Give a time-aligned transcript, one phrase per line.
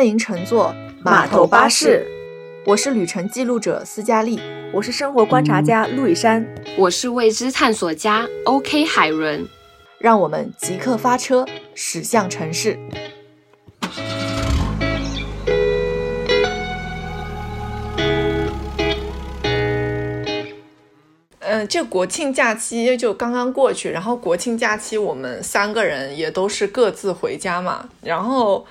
[0.00, 2.06] 欢迎乘坐码头巴士。
[2.64, 4.40] 我是旅程记录者斯嘉丽，
[4.72, 6.42] 我是生活观察家陆以山，
[6.78, 9.46] 我是未知探索家 OK 海伦。
[9.98, 11.44] 让我们即刻发车，
[11.74, 12.78] 驶向城市。
[21.40, 28.66] 嗯，这国庆假期就刚刚过去，然后国庆假期我们三个人也都是各自回家嘛，然后。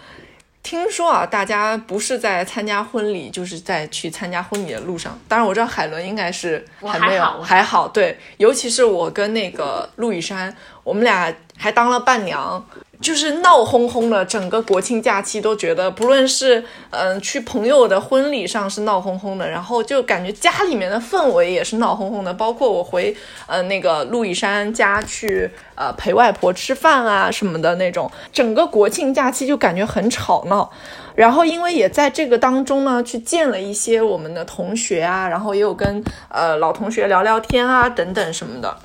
[0.61, 5.17] 听说啊，大家不是在参加婚礼，就是在去参加婚礼的路上。
[5.27, 7.87] 当然，我知道海伦应该是还没有，还好。
[7.87, 12.63] 对，尤其是我跟那个陆雨山，我们俩还当了伴娘。
[13.01, 22.33] 就是闹哄哄的，整个国庆假期都觉得，不论是嗯去朋友的婚礼上是闹哄哄的，然后就感觉家里面的氛围也是闹哄哄的。
[22.33, 23.15] 包括我回
[23.47, 30.69] 呃那个陆羽山家去呃陪外婆吃饭啊什么的那种，整个国庆假期就感觉很吵闹。
[31.15, 38.77] 然后因为也在这个当中呢，去见了一些我们的同学啊，然后也有跟呃老同学聊聊天啊等等什么的。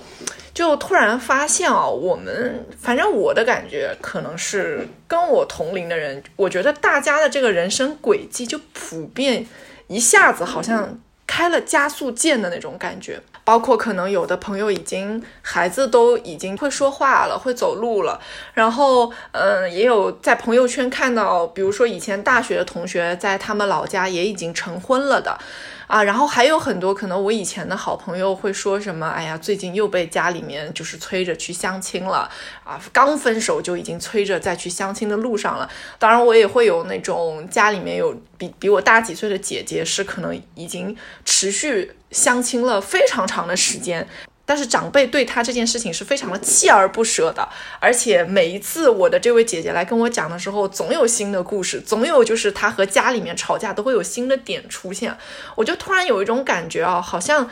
[0.54, 9.44] 就突然发现啊，我们反正我的感觉可能是跟我同龄的人，我觉得大家的这个人生轨迹就普遍
[9.88, 13.20] 一下子好像开了加速键的那种感觉。
[13.46, 18.18] 包括可能有的朋友已经孩子都已经会说话了，会走路了，
[18.54, 25.38] 然后嗯，也有在朋友圈看到，比如说以前大学的同学在他们老家也已经成婚了的。
[25.86, 29.08] 啊，然后还有很多可能，我以前的好朋友会说什么？
[29.08, 32.30] 哎呀，最近又被家里面就是催着去相亲了
[32.64, 32.80] 啊！
[32.92, 35.68] 刚分手就已经催着再去相亲的路上了。
[35.98, 44.06] 当然，我也会有那种家里面有比比我大几岁的姐姐，是可能已经持续相亲了非常长的时间。
[44.46, 47.48] 但是长辈对他这件事情是非常的锲而不舍的，
[47.80, 55.16] 而且每一次我的这位姐姐来跟我讲的时候，总有新的故事，总有就是她和家里面吵架都会有新的点出现，
[55.56, 57.50] 我就突然有一种感觉啊，好像。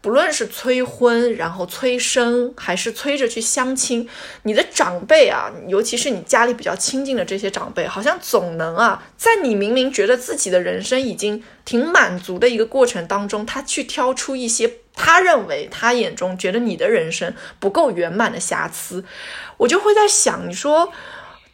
[0.00, 4.06] 不论是催婚，然后催生，还是催着去相亲，
[4.42, 19.04] 你的长辈啊，尤其是你家里比较亲近的这些长辈，好像总能啊，在你明明觉得自己的人生已经挺满足的一个过程当中，他去挑出一些他认为他眼中觉得你的人生不够圆满的瑕疵，
[19.56, 20.92] 我就会在想，你说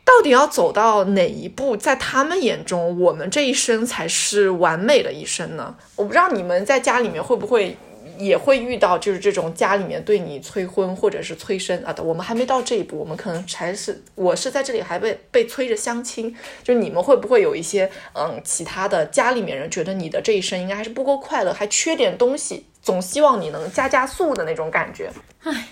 [0.05, 5.75] 到底要走到哪一步，在他们眼中，我们这一生才是完美的一生呢？
[5.97, 7.77] 我不知道你们在家里面会不会。
[8.21, 25.11] 也会遇到就是这种家里面对你催婚或者是催生啊的，我们还没到这一步，我们可能才是我是在这里还被被催着相亲，就你们会不会有一些嗯其他的家里面人觉得你的这一生应该还是不够快乐，还缺点东西，总希望你能加加速的那种感觉。
[25.43, 25.69] 唉，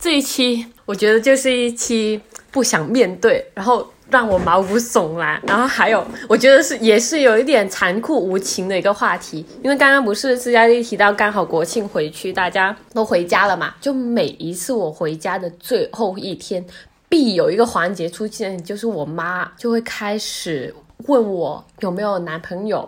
[0.00, 2.20] 这一期我觉得就是一期
[2.50, 3.88] 不想面对，然后。
[4.12, 16.62] 让我毛骨悚然，然后还有，我觉得是也是有一点残酷无情的一个话题，因为刚刚不是私嘉丽提到刚好国庆回去，大家都回家了嘛，就每一次我回家的最后一天，
[17.08, 20.74] 必有一个环节出现，就是我妈就会开始
[21.06, 22.86] 问我有没有男朋友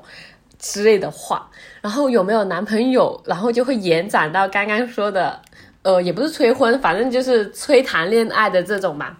[0.59, 5.41] 之类的话，然后有没有男朋友，然后就会延展到刚刚说的，
[5.81, 9.17] 呃，也不是催婚，反正就是催谈恋爱的这种嘛。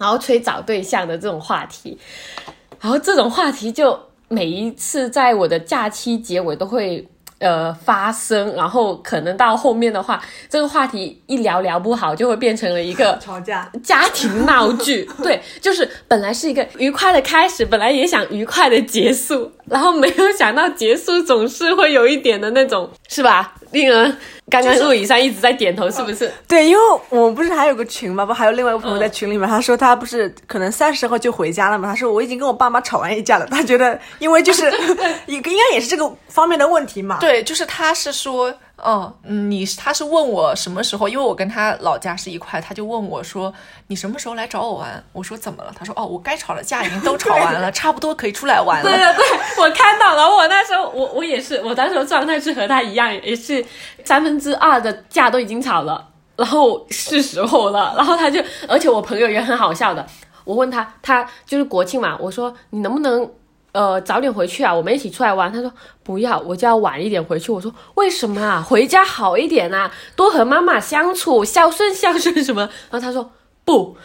[0.00, 1.98] 然后催找对象的这种话题，
[2.80, 7.06] 然后这种话题就每一次在我的假期结尾都会
[7.38, 13.70] 呃发生，然后可能到后面的话，这个话题一聊聊不好，就会变成了一个 吵架。
[13.82, 15.06] 家庭闹剧。
[15.22, 23.54] 对，就是本来是一个愉快的开始，本来也想愉快的结束，然后没有想到结束总是会有一点的那种，是吧？
[23.70, 24.16] 令人。
[24.50, 26.28] 刚刚陆以山一直在点头，是不是？
[26.48, 28.26] 对，因为我们不是还有个群吗？
[28.26, 31.88] 不还有另外一个朋友在群里面，他说他不是可能三十号就回家了嘛？
[31.88, 34.68] 他说我已经跟我爸妈吵完一架了，他觉得因为就是
[35.26, 37.18] 应 应该也是这个方面的问题嘛。
[37.20, 38.52] 对，就是他是说。
[38.82, 43.52] 哦，你他是问我什么时候，因为我跟他老家是一块，他就问我说
[43.88, 45.04] 你什么时候来找我玩？
[45.12, 45.72] 我说怎么了？
[45.76, 48.90] 他说哦，我该吵的架已经都吵完了， 差不多可以出来玩了。
[48.90, 53.64] 对对对，我看到了，我那时候我我也是，我当时状态是和他一样，也是
[54.04, 60.06] 三分之二的架都已经吵了，然后是时候了，然后他就，而且我朋友也很好笑的，
[60.44, 63.30] 我问他，他就是国庆嘛，我说你能不能。
[63.72, 65.52] 呃，早点回去啊，我们一起出来玩。
[65.52, 65.72] 他说
[66.02, 67.52] 不要，我就要晚一点回去。
[67.52, 68.60] 我说为什么啊？
[68.60, 72.62] 回家好一点啊，多和妈妈相处，孝顺孝顺什么。
[72.90, 73.30] 然后他说
[73.64, 73.96] 不，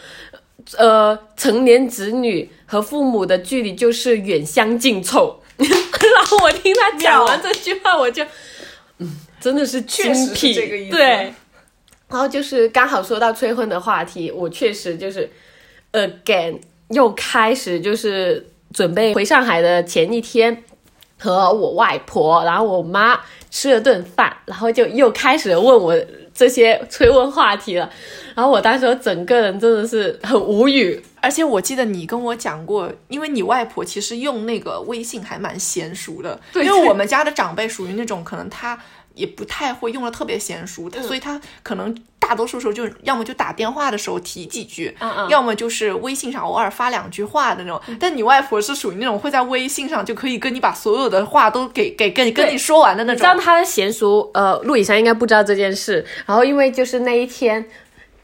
[0.76, 5.40] 呃，成年子女和父母的距离就是远相近臭。
[5.56, 8.24] 然后我听他讲完这句话，我就，
[8.98, 11.34] 嗯，真的是精辟，对。
[12.08, 15.28] 然后就是刚好说到催婚的话题，我确实就是
[15.92, 16.60] ，again
[16.90, 18.50] 又开始就是。
[18.76, 20.62] 准备回上海的前一天，
[21.18, 23.18] 和我外婆，然后我妈
[23.50, 25.98] 吃了顿饭，然后就又开始问我
[26.34, 27.90] 这些催问话题了。
[28.34, 31.02] 然后我当时整个人真的是很无语。
[31.22, 38.78] 而且我记得你跟我讲过，因为你外婆其实用那个微信还蛮娴熟的，对因为我们家的长辈属于那种可能他
[39.16, 47.80] 也不太会用的特别娴熟，嗯所以他可能大多数时候就要么就打电话的时候提几句，嗯嗯要么就是微信上偶尔发两句话的那种。
[47.98, 53.18] 但你外婆是属于那种会在微信上就可以跟你把所有的话都给给跟跟你说完的那种。
[53.18, 56.04] 知道他的娴熟，呃，陆以山应该不知道这件事。
[56.26, 57.64] 然后因为就是那一天，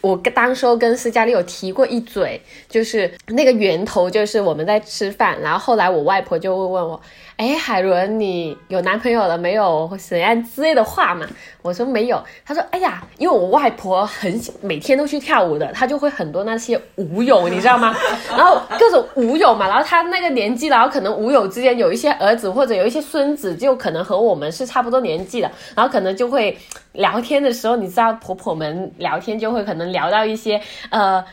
[0.00, 7.00] 我跟当时候跟斯嘉丽有提过一嘴，就是那个源头就是我们在吃饭，然后后来我外婆就会问我，
[7.36, 9.88] 哎，海伦，你有男朋友了没有？
[9.88, 11.26] 或怎样之类的话嘛？
[11.62, 12.22] 我说没有。
[12.44, 17.96] 她说，哎呀，因为我外婆很每天都去跳舞的，她就会很多那些舞友，你知道吗？
[18.30, 26.56] 然后各种舞友嘛，然后她那个年纪，然后可能舞友之间有一些儿子或者有一些孙子，就可能和我们是差不多年纪的，然后可能就会
[26.92, 31.24] 聊天的时候，你知道婆婆们聊天就会可能聊到一些呃。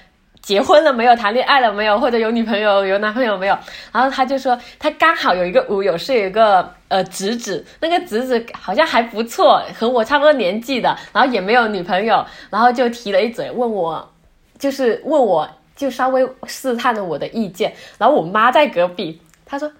[0.50, 1.16] 结婚了没有？
[1.16, 2.00] 谈恋爱了没有？
[2.00, 3.56] 或者有女朋友、有男朋友没有？
[3.92, 14.12] 然后他就说，他刚好有一个舞友是有一个呃侄子，那个侄子好像还不错，和我差不多年纪的，然后也没有女朋友，然后就提了一嘴问我，
[14.58, 19.72] 就是问我就稍微试探了我的意见，然后我妈在隔壁，她说。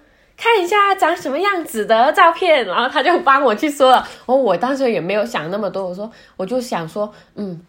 [0.42, 3.96] 看一下长什么样子的照片，然后她就帮我去说了。
[3.96, 7.60] 然后我当时也没有想那么多，我说我就想说，嗯，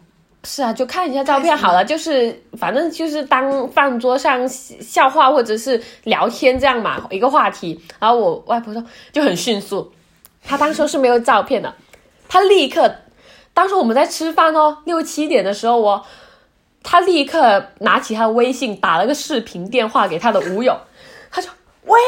[0.44, 7.80] 是啊，就看一下照片好了，就是反正就是当饭桌上笑话或者是聊天这样嘛，一个话题。
[7.98, 9.92] 然后我外婆说就很迅速，
[10.44, 11.74] 她当时是没有照片的，
[12.28, 12.92] 她立刻，
[13.54, 16.02] 当时我们在吃饭哦，六七点的时候哦，
[16.82, 20.76] 她立刻拿起她的微信打了个视频电话给她的舞友，
[21.30, 21.50] 她说
[21.84, 21.98] 喂。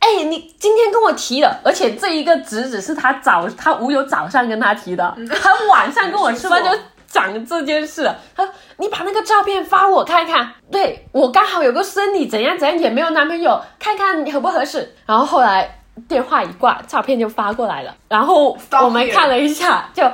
[0.00, 6.70] 哎，你今天跟我提的，而且这一个侄子是他早，他舞友早上跟他提的，他晚上跟我吃饭就
[7.08, 8.08] 讲这件事。
[8.36, 14.94] 他说你把那个照片发我看看，对我刚好有个孙女怎样怎样，也没有男朋友，看看合不合适。
[15.06, 20.04] 然后后来电话一挂，照片就发过来了，然后我们看了一下，就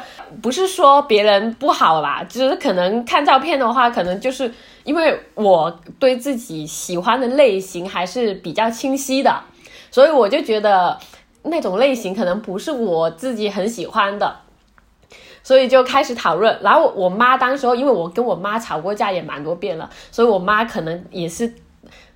[0.40, 4.50] 不是说别人不好啦，只是可能看照片的话，可能就是
[4.84, 9.42] 因为我对自己喜欢的类型还是比较清晰的。
[9.90, 10.98] 所以我就觉得
[11.42, 14.34] 那种类型可能不是我自己很喜欢的，
[15.44, 16.58] 所以就开始讨论。
[16.62, 21.54] 然后我妈当时候，因为我跟我妈吵过架也蛮多遍了，所以我妈可能也是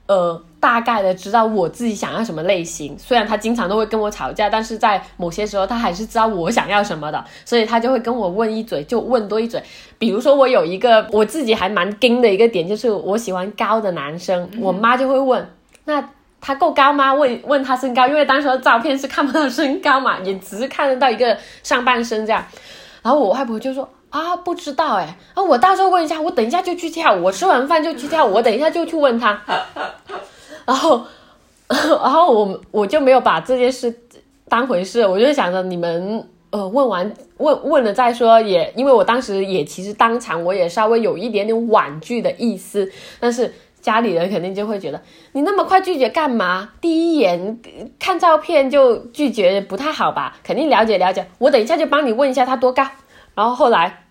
[0.06, 2.98] 呃大概的知道我自己想要什么类型。
[2.98, 9.62] 虽然她经常都会跟我吵架，但是在某些时候她还是知道我想要什么的，所以她就会跟我问一嘴，就问多一嘴。
[9.98, 15.48] 比如说我有一个我自己还蛮盯的一个点，就是我喜欢高的男生，我妈就会问
[15.84, 16.02] 那。
[16.40, 17.12] 他够高吗？
[17.12, 22.46] 问问他身高，因为当时的照片是看不到身高嘛，也只是看得到一个上半身这样。
[23.08, 29.40] 然后我外婆就说啊，不知道哎，啊，我到时候问一下，我等一下就去跳，我吃完饭就去跳，我等一下就去问他。
[30.66, 31.06] 然后，
[31.68, 33.98] 然后我我就没有把这件事
[34.46, 43.54] 当回事，我就想着你们呃问完问问了再说，也因为我当时也其实当场我也稍微有一点点婉拒的意思，但是。
[43.80, 45.00] 家里人肯定就会觉得
[45.32, 46.70] 你那么快拒绝干嘛？
[46.80, 47.60] 第一眼
[47.98, 50.36] 看照片就拒绝不太好吧？
[50.42, 51.24] 肯定了解了解。
[51.38, 52.84] 我等一下就帮你问一下他多高。
[53.38, 54.02] 然后后来，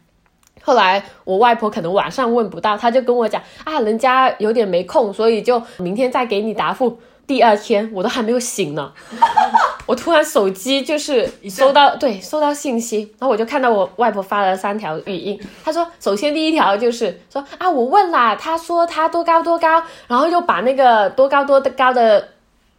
[0.62, 6.98] 后来我外婆可能晚上问不到，她就跟我讲啊，人家有点没空，所以就明天再给你答复。
[7.28, 8.94] 第二天我都还没有醒呢，
[9.86, 15.38] 我突然手机就是收到 对收到信息，然后我就看到我外婆发了三条语音。
[15.62, 22.30] 她说，首先第一条就是说啊，我问啦，她说她多高多高，然后又把那个多高多高的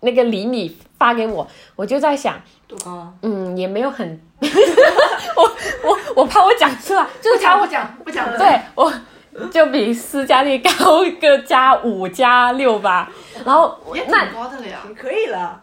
[0.01, 3.13] 那个厘米发给我，我就在想，多高啊？
[3.23, 5.43] 嗯，也没有很， 我
[5.83, 8.93] 我我怕我讲出来，就是他我讲不讲，对我。
[9.53, 13.09] 就比斯嘉丽高个加五加六吧，
[13.47, 14.81] 然后也挺那高的了呀。
[15.01, 15.63] 可以了。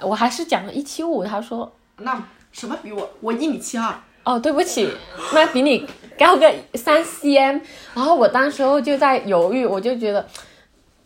[0.00, 2.20] 我还是讲了一七五，他说那
[2.50, 3.08] 什么比我？
[3.20, 3.94] 我一米七二。
[4.24, 4.92] 哦，对不起，
[5.32, 7.60] 那比你高个三 cm。
[7.94, 10.26] 然后我当时候就在犹豫，我就觉得，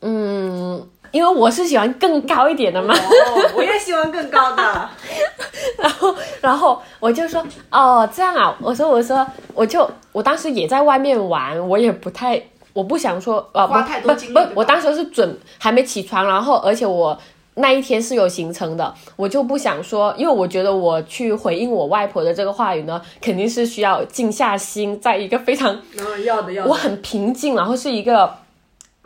[0.00, 2.94] 嗯，因为我是喜欢更高一点的嘛。
[2.94, 4.88] 哦，我也喜欢更高的。
[5.78, 12.40] 然后，然后我就说，哦，这样啊，我说，我说，我就，我当时也在外面玩，我也不太，
[12.72, 17.16] 我不想说，呃，花不太多精力不不我当时是准还没起床，然后而且我
[17.54, 28.32] 那一天是有行程的，我就不想说，因为我觉得我去回应我外婆的这个话语呢，肯定是需要静下心，在一个非常嗯，要的要我很平静，然后是一个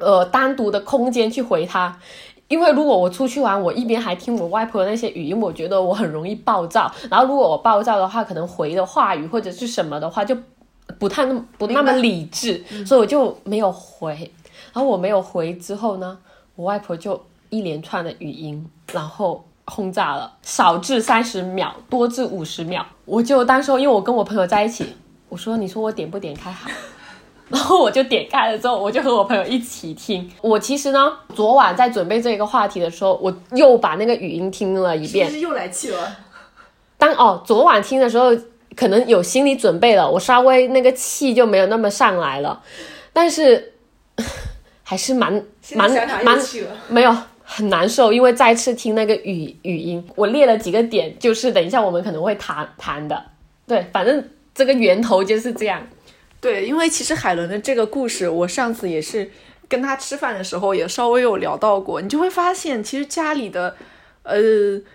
[0.02, 1.96] 呃单独的空间去回他。
[2.48, 6.92] 因为如果我出去玩，我一边还听我外婆的那些语音，我觉得我很容易暴躁。
[7.10, 10.36] 然后如果我暴躁的话，可能回的话语或者是什么的话，就
[10.98, 14.30] 不太那么不那么理智，所以我就没有回。
[14.74, 16.18] 然后我没有回之后呢，
[16.54, 17.18] 我外婆就
[17.48, 22.84] 一连串的语音，然后轰炸了，少至三十秒，多至五十秒。
[23.06, 24.94] 我就当时候因为我跟我朋友在一起，
[25.30, 26.70] 我说你说我点不点开好？
[27.52, 30.28] 然后我就点开了之后，我就和我朋友一起听。
[30.40, 35.30] 我其实呢，昨晚在准备这个话题的时候，我又把那个语音听了一遍。
[35.30, 36.16] 是又来气了。
[36.96, 38.30] 当哦，昨晚听的时候，
[38.74, 42.62] 可能有心理准备了，我稍微那个气就没有那么上来了。
[43.12, 43.74] 但是
[44.82, 45.30] 还是蛮
[45.74, 45.90] 蛮
[46.24, 46.38] 蛮
[46.88, 53.22] 没有很难受，因为再次听那个语语音，我列了几个点，就是等一下我们可能会谈谈的。
[53.66, 55.82] 对，反正这个源头就是这样。
[56.42, 59.30] 对，因为其实海伦的这个故事，我上次也是
[59.68, 62.00] 跟他吃饭的时候也稍微有聊到过。
[62.00, 63.76] 你就会发现，其实家里的，
[64.24, 64.40] 呃，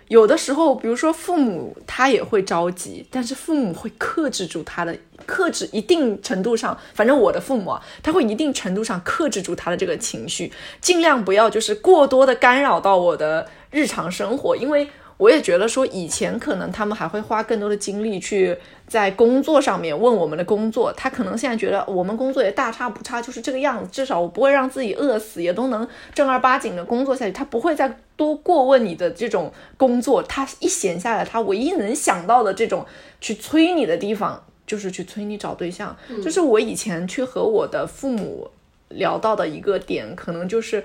[0.08, 10.52] 有的时候，比如说父母他也会着急，但是父母会克制住他的，克制一定程度上，反正我的父母啊，他会一定程度上克制住他的这个情绪，
[10.82, 14.86] 尽量不要就是过多的干扰到我的日常生活，因为。
[15.18, 18.56] 我也觉得说，以前可能他们还会花更多的精力去
[18.86, 27.32] 在工作上面问我们的工作，他可能现在觉得我们工作也大差不差，就是这个样子，至少我不会让自己饿死，也都能正儿八经的工作下去。
[27.32, 32.86] 他不会再多过问你的这种工作，他一闲下来，他唯一能想到的这种
[33.20, 35.96] 去催你的地方，就是去催你找对象。
[36.22, 38.48] 就是我以前去和我的父母
[38.90, 40.84] 聊到的一个点，可能就是。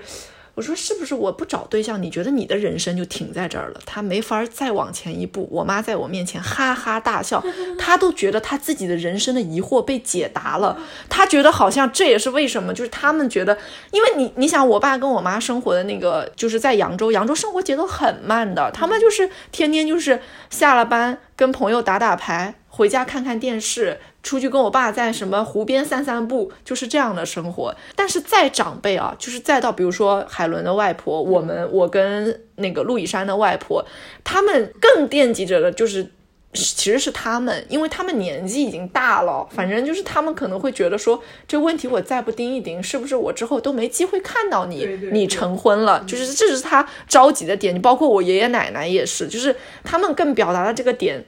[0.54, 3.80] 我说是不是我不找对象，你觉得你的人生就停在这儿了？
[3.84, 5.48] 他没法再往前一步。
[5.50, 7.44] 我妈在我面前哈哈大笑，
[7.76, 10.78] 她都觉得她自己的人生的疑惑被解答了。
[11.08, 13.58] 她觉得好像这也是为什么，就是他们觉得，
[13.90, 20.20] 因为你你想，我爸跟我妈生活的那个就是在扬州，扬州生活节奏很慢的，他们就是天天就是
[20.50, 23.98] 下了班跟朋友打打牌，回家看看电视。
[24.24, 27.72] 出去跟我爸在什么湖边散散步，就是这样的生活。
[27.94, 33.84] 但是再长辈啊，就是再到比如说海伦的外婆，我们我跟那个陆以山的外婆，
[34.24, 36.10] 他们更惦记着的就是，
[36.54, 39.46] 其实是他们，因为他们年纪已经大了。
[39.50, 46.02] 反正就是他们可能会觉得说，这问题我再不盯一盯，是不是我之后都没机会看到你，你成婚了？
[46.06, 47.78] 就是这是他着急的点。
[47.82, 49.54] 包括我爷爷奶奶也是，就是
[49.84, 51.22] 他们更表达的这个点。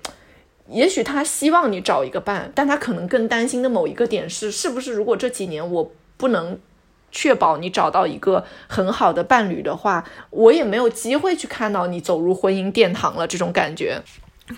[0.69, 6.59] 也许他希望你找一个伴，但他可能更担心的某一个点是，是不是如果这几年我不能
[7.13, 13.27] 确保你找到一个很好的伴侣的话，我也没有机会去看到你走入婚姻殿堂了。
[13.27, 14.03] 这种感觉，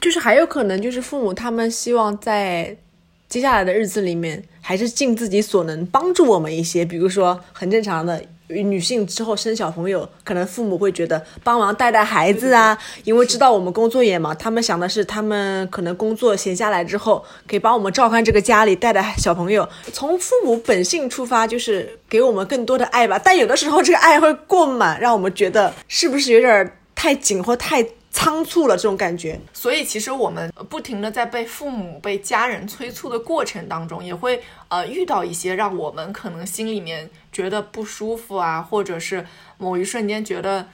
[0.01, 2.77] 就是还有可能就是父母他们希望在
[3.29, 8.25] 接下来的日子里面，还是尽自己所能帮助我们一些，比如说很正常的。
[8.49, 19.69] 女性之后生小朋友，可能父母会觉得帮忙带带孩子啊， 因为知道我们工作也忙，他们想的是他们可能工作闲下来之后，可以帮我们照看这个家里，带带小朋友。
[19.93, 23.21] 从父母本性出发，就是给我们更多的爱吧。
[23.23, 27.87] 但有的时候这个爱会过满，让我们觉得是不是有点太紧或太。
[28.11, 39.27] 仓促了这种感觉，所以其实我们不停的在被父母、被家人催促的过程当中，也会呃遇到一些让我们可能心里面觉得不舒服啊，或者是
[39.59, 40.67] 某一瞬间觉得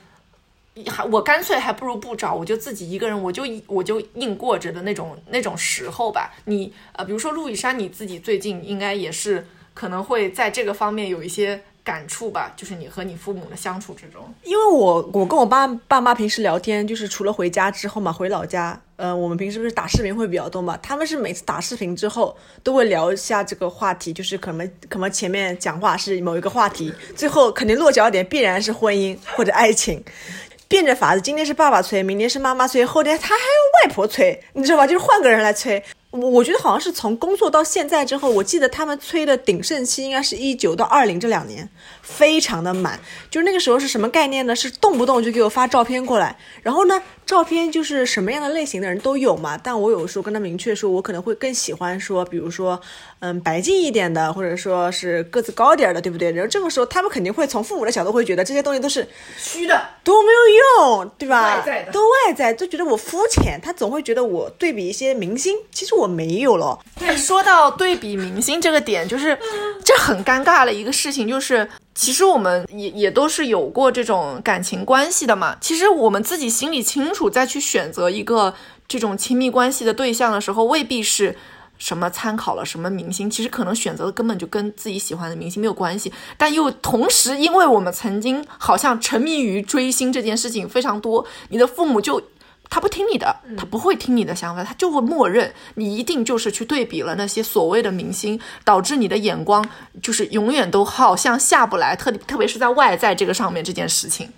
[0.86, 6.32] 还我干脆还不如不找，我就自己一个人，我就我就硬过着的那种那种时候吧。
[6.44, 11.62] 你呃，比如说陆以山，你自己最近应该也是可能会在这个方面有一些。
[11.84, 14.22] 感触吧，就是你和你父母的相处之中。
[14.42, 20.78] 因为我我跟我爸爸妈平时聊天，就是除了回家之后嘛，回老家，呃，我们平时不是打视频会比较多嘛？
[20.78, 30.02] 他们是每次打视频之后都会聊一下这个话题，就是可能可能前面讲话是某一个话题，最后肯定落脚点必然是婚姻或者爱情，
[30.66, 34.86] 变着法子，今天是爸爸催，明天是妈妈催，后天他还有外婆催，你知道吧？
[34.86, 35.84] 就是换个人来催。
[36.20, 41.68] 我觉得好像是从工作到现在之后，我记得他们催的鼎盛期应该是一九到二零这两年，
[42.04, 43.00] 非常的满。
[43.28, 44.54] 就是那个时候是什么概念呢？
[44.54, 49.58] 是动不动就给我发照片过来，然后呢，照片就是什么样的类型的人都有嘛。
[49.60, 52.80] 但我有时候跟他明确说，我可能会更喜欢说，比如说，
[53.18, 56.32] 嗯，白净一点的，或者说是个子高点的，对不对？
[56.32, 59.06] 然后这个时候他们肯定会从父母的角度会觉得这些东西都是
[59.36, 61.56] 虚的，都没有用，对吧？
[61.56, 63.60] 外在的，都外在，就觉得我肤浅。
[63.62, 66.14] 他总会觉得我对比一些明星，其实我。
[66.14, 66.78] 没有了。
[66.96, 69.36] 对说到对比明星这个点，就是
[69.84, 75.56] 这很尴尬的一个事情，就是其实我们也也都是有过这种感情关系的嘛。
[75.60, 78.54] 其实我们自己心里清楚，再去选择一个
[78.88, 81.36] 这种亲密关系的对象的时候，未必是
[81.78, 92.20] 什么参考了什么明星，其实可能选择的根本就跟自己喜欢的明星没有关系，但又同时因为我们曾经好像沉迷于追星这件事情非常多，你的父母就。
[92.74, 99.64] 他不听你的，他不会听你的想法，他就会默认你一定就是去对比了那些所谓的明星，导致你的眼光
[100.02, 104.28] 就是永远都好像下不来，特特别是在外在这个上面这件事情。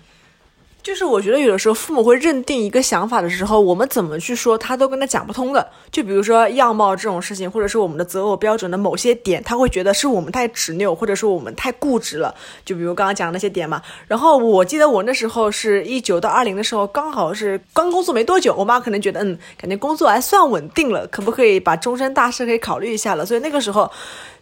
[0.87, 5.69] 就是我觉得有的时候父母会认定一个想法的时候，我们怎么去说他都跟他讲不通的。
[5.91, 12.33] 就比如说样貌这种事情，或者是我们的择偶标准的某些点，他会觉得是我们太执拗，或者说我们太固执了。
[12.63, 13.81] 就比如刚刚讲的那些点嘛。
[14.07, 23.25] 然后我记得我那时候是一九到二零的时候，刚好是刚工作没多久，我妈可能觉得嗯，感觉工作还算稳定了，可不可以把终身大事可以考虑一下了？
[23.25, 23.91] 所以那个时候。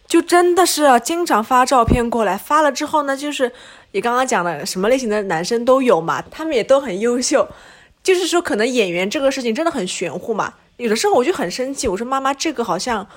[0.08, 3.50] 就真的是经常发照片过来，发了之后呢，就是
[3.96, 7.48] 你刚刚讲的什么类型的男生都有嘛，他们也都很优秀。
[8.02, 10.52] 就是说，可能演员这个事情真的很玄乎嘛。
[10.76, 13.08] 有的时候我就很生气，我说妈妈，这个好像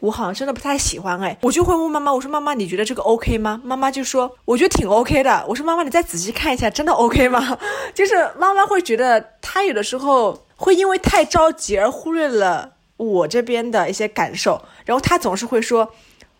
[0.00, 1.38] 我好像真的不太喜欢哎。
[1.40, 3.62] 我就会问妈妈，我说妈妈，你觉得这个 OK 吗？
[3.64, 5.42] 妈妈就说我觉得挺 OK 的。
[5.48, 7.56] 我说妈妈，你再仔细看一下，真的 OK 吗？
[7.94, 15.90] 就是妈妈会觉得她有的时候会因为太着急而忽略了我这边的一些感受，然后她总是会说。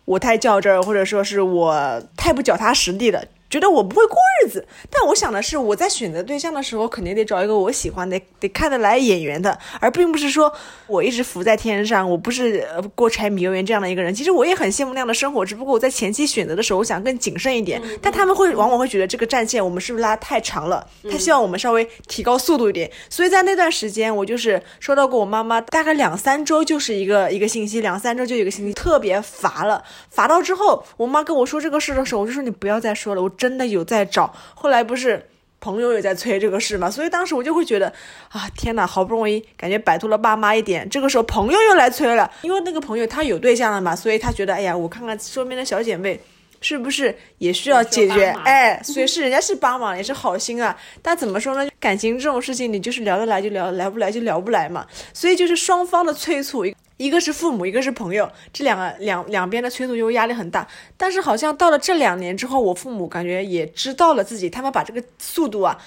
[0.07, 3.21] 我太较真儿，或者说是我太不脚踏实地了。
[3.49, 10.51] 觉得我不会过日子，但我想的是，我在选择对象的时候，肯定得找一个我喜欢的、得看得来眼缘的，而并不是说
[10.87, 14.13] 我一直浮在天上，我不是过柴米油盐这样的一个人。
[14.13, 17.81] 其实我也很羡慕那样的生活，只不过我在前期选择的时候，我想更谨慎一点。
[18.01, 20.85] 但他们会往往会觉得这个战线我们是不是拉太长了？
[21.09, 22.91] 他希望我们稍微提高速度一点。
[23.09, 29.81] 所以在那段时间，我就是收到过我妈妈大概两三周就是一个 一个信息，两三周就一个信息，特别乏了。
[30.09, 33.31] 乏到之后，我妈跟我说这个事的时候，我就说你不要再说了，我。
[33.37, 35.29] 真的有在找，后来不是
[35.59, 37.91] 朋友也在催这个事嘛，所以当时我就会觉得
[38.29, 46.19] 啊，天哪，好不容易感觉摆脱了爸妈一点，这个时候朋友又来催了，因为那个朋友他有对象了嘛，所以他觉得，哎呀，我看看身边的小姐妹
[46.61, 51.69] 是不是也需要解决，哎，所以是人家是帮忙，也是好心啊，但怎么说呢？
[51.79, 56.65] 感情这种事情，你就是聊得来就聊，来不来就聊不来嘛，所以就是双方的催促。
[56.97, 60.67] 一个是父母，一个是朋友，这两个两两边的催促就压力很大。
[60.97, 65.77] 但是好像到了这两年之后，我父母感觉也知道了自己，他们把这个速度啊。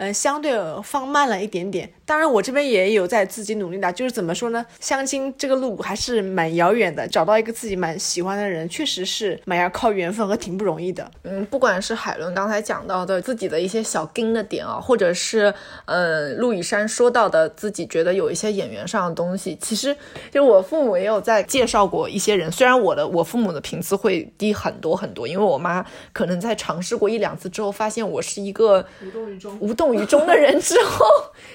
[0.00, 1.92] 嗯，相对放慢了一点点。
[2.06, 3.92] 当然，我这边也有在自己努力的。
[3.92, 4.64] 就是怎么说呢？
[4.80, 7.06] 相亲这个路还是蛮遥远的。
[7.06, 11.08] 找到一个自己蛮喜欢的人，确实是蛮要靠缘分和挺不容易的。
[11.24, 15.52] 嗯，不管是海伦刚才讲到的自己的一些小跟的点啊，或者是
[15.84, 19.94] 呃陆以山说到的自己觉得有一些演员上的东西，其实
[20.30, 22.50] 就我父母也有在介绍过一些人。
[22.50, 25.84] 虽然我的我父母的频次会低很多很多，因为我妈
[26.14, 29.58] 可能在尝试过一两次之后，发现我是一个无动于衷。
[29.60, 29.89] 无动。
[29.94, 31.04] 于中的人之后，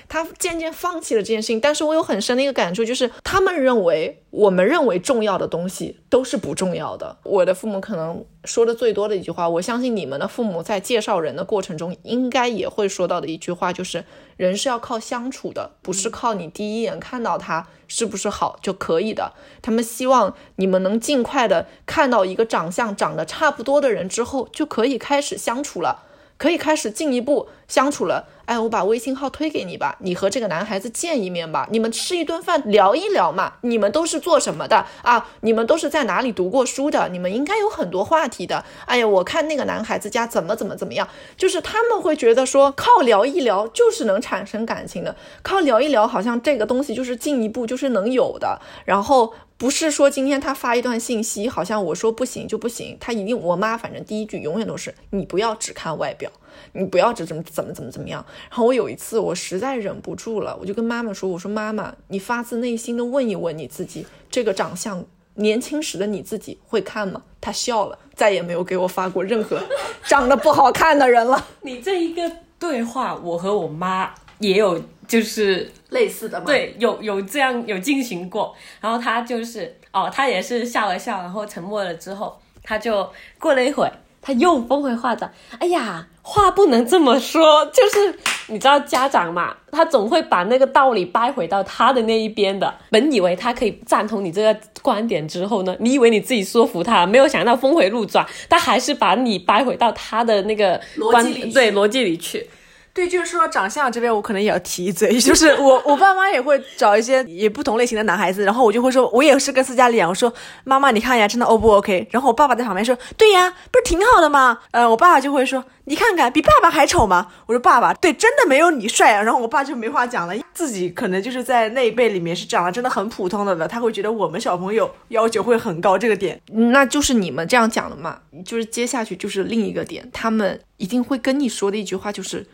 [0.07, 1.59] 他渐渐放弃了这件事情。
[1.59, 7.17] 但是我有很深的一个感触，就是他们认为我们认为重要的东西都是不重要的。
[7.23, 14.05] 我的父母可能说的最多的一句话，我相信你们的父母在介绍人的过程中，应该也会说到的一句话，就是
[14.37, 19.33] 人是要靠相处的，不是靠你第一眼看到他是不是好就可以的。
[19.61, 26.03] 他们希望你们能尽快的看到一个长相长得差不多的人之后，就可以开始相处了。
[26.37, 28.27] 可以开始进一步相处了。
[28.45, 33.53] 哎，我把微信号推给你吧，你和这个男孩子见一面吧，你们吃一顿饭聊一聊嘛。
[33.61, 35.27] 你们都是做什么的啊？
[35.41, 37.09] 你们都是在哪里读过书的？
[37.09, 38.63] 你们应该有很多话题的。
[38.85, 48.61] 哎呀，我看那个男孩子家怎么怎么怎么样，就是他们会觉得说靠聊一聊就是能产生感情的，靠聊一聊好像这个东西就是进一步就是能有的。
[48.85, 56.31] 然后不是说今天他发一段信息，好像我说不行就不行，他一定我妈反正第一句永远都是你不要只看外表。
[56.71, 58.25] 你不要只怎么怎么怎么怎么样。
[58.49, 65.03] 然后我有一次，我实在忍不住了，我就跟妈妈说：“我说妈妈，你发自内心的问一问你自己，这个长相
[65.35, 69.61] 年轻时的你自己会看吗？”她笑了，再也没有给我发过任何
[70.03, 71.45] 长得不好看的人了。
[71.61, 76.45] 你这一个对话，我和我妈也有就是类似的吗？
[76.45, 78.53] 对，有有这样有进行过。
[78.79, 83.91] 然后他就是哦，他也是笑了笑，然后沉默了之后，他就过了一会儿。
[84.27, 92.73] 他又峰回话转，哎呀，话不能这么说，就是你知道家长嘛，他总会把那个道理掰回到他的那一边的。
[92.89, 102.49] 本以为他可以赞同你这个观点之后呢，你以为你自己说服他，没有想到峰回路转，他还是把你掰回到他的那个逻辑，对逻辑里去。
[102.95, 112.07] 对，就是说长相这边，我可能也要提一嘴， 就是我我爸妈也会找一些也不同类型的男孩子，然后我就会说，我也是跟斯嘉丽一样，我说妈妈你看呀，真的 O 不 OK？
[112.09, 114.59] 然后我爸爸在旁边说，对呀，不是挺好的吗？
[114.71, 117.27] 呃，我爸爸就会说，你看看比爸爸还丑吗？
[117.47, 119.21] 我说爸爸，对，真的没有你帅啊。
[119.21, 126.39] 然后我爸就没话讲了，自己可能就是在那一辈里面是长得真的很普通的了，他会觉得我们小朋友要求会很高这个点。
[126.71, 128.19] 那就是你们这样讲的嘛？
[128.45, 132.47] 就是接下去就是另一个点，他们一定会跟你说的一句话就是。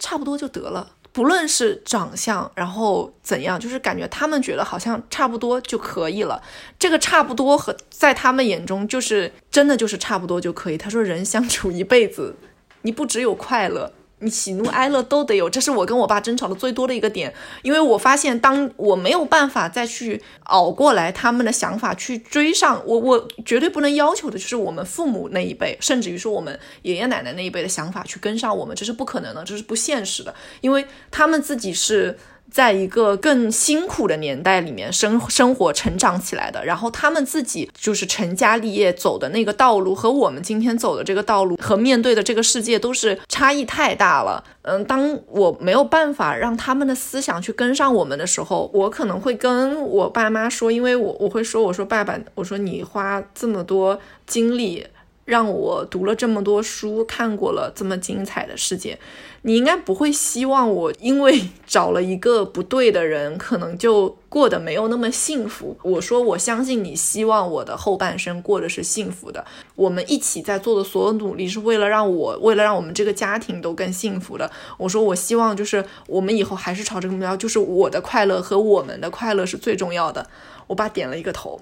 [0.00, 6.42] 差不多就得了，不论是长相，然后怎样，就是感觉他们觉得好像差不多就可以了。
[6.78, 10.78] 这个差不多和在他们眼中就是真的就是差不多就可以。
[10.78, 12.34] 他说人相处一辈子，
[12.82, 13.92] 你不只有快乐。
[14.20, 32.18] 你喜怒哀乐都得有，这是我跟我爸争吵的最多的一个点，因为我发现，当我没有办法再去熬过来他们的想法，去追上我，我绝对不能要求的就是我们父母那一辈，甚至于说我们爷爷奶奶那一辈的想法去跟上我们，这是不可能的，这是不现实的，因为他们自己是。
[32.50, 44.42] 在一个更辛苦的年代里面生生活成长起来的，然后他们自己就是成家立业走的那个道路，和我们今天走的这个道路和面对的这个世界都是差异太大了。
[44.62, 54.86] 嗯，当我没有办法让他们的思想去跟上我们的时候，我可能会跟我爸妈说，因为我我会说，我说爸爸，我说你花这么多精力。
[55.26, 58.98] 让我读了这么多书，看过了这么精彩的世界，
[59.42, 65.76] 你应该不会希望我因为找了一个不对的人，可能就过得没有那么幸福。
[65.82, 69.44] 我说我相信你希望我的后半生过的是幸福的。
[69.74, 74.50] 我们一起在做的所有努力是为了让我，为了让我们这个家庭都更幸福的。
[74.76, 80.28] 我说我希望就是我们以后还是朝这个目标，就是我的快乐和我们的快乐是最重要的。
[80.66, 81.58] 我爸点了一个头，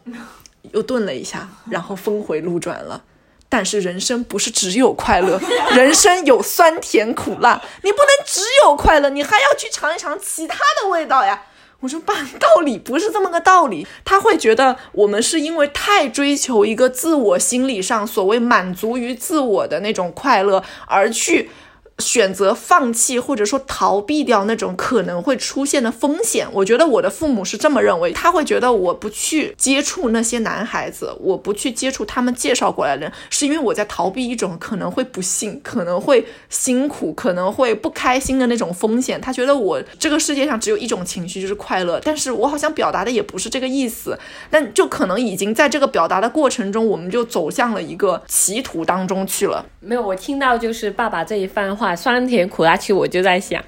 [0.72, 3.04] 又顿了一下，然后峰回路转了。
[3.48, 5.40] 但是人生不是只有快乐，
[5.74, 11.42] 人生有酸甜苦辣，你不能只有快乐，你还要去尝一尝其他的味道呀。
[11.80, 13.86] 我说爸，道理不是这么个道理。
[14.04, 21.50] 他会觉得我们是因为太追求一个自我心理上所谓满足于自我的那种快乐而去。
[21.98, 39.20] 选择放弃或者说逃避掉那种可能会出现的风险，我觉得我的父母是这么认为，他会觉得我不去接触那些男孩子，我不去接触他们介绍过来的人，是因为我在逃避一种可能会不幸、可能会辛苦、可能会不开心的那种风险。
[39.20, 44.16] 他觉得我这个世界上只有一种情绪就是快乐，但是我好像表达的也不是这个意思，
[44.48, 49.66] 但就可能已经在这个表达的过程中，我们就走向了一个歧途当中去了。
[49.80, 51.87] 没有，我听到就是爸爸这一番话。
[51.94, 53.62] 酸甜苦辣，其实我就在想，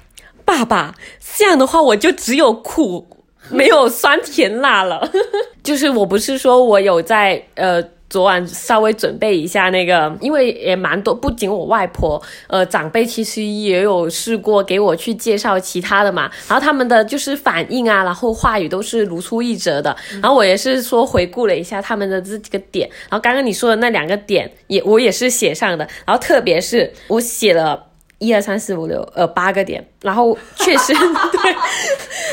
[0.45, 0.95] 爸爸
[1.37, 3.07] 这样的话，我就只有苦，
[3.49, 5.11] 没有酸甜辣了。
[5.63, 16.29] 就是我不是说我有在呃昨晚稍微准备一下那个，因为也蛮多，不仅我外婆，呃长辈其实也有试过给我去介绍其他的嘛。
[16.49, 19.95] 然后他们的就是反应啊，然后话语都是如出一辙的。
[20.13, 25.87] 然后我也是说回顾了一下他们的这几个点，然后刚刚你说的那两个点也我也是写上的。
[26.05, 27.90] 然后特别是我写了。
[28.21, 30.93] 一二三四五六，呃，八个点，然后确实
[31.33, 31.55] 对，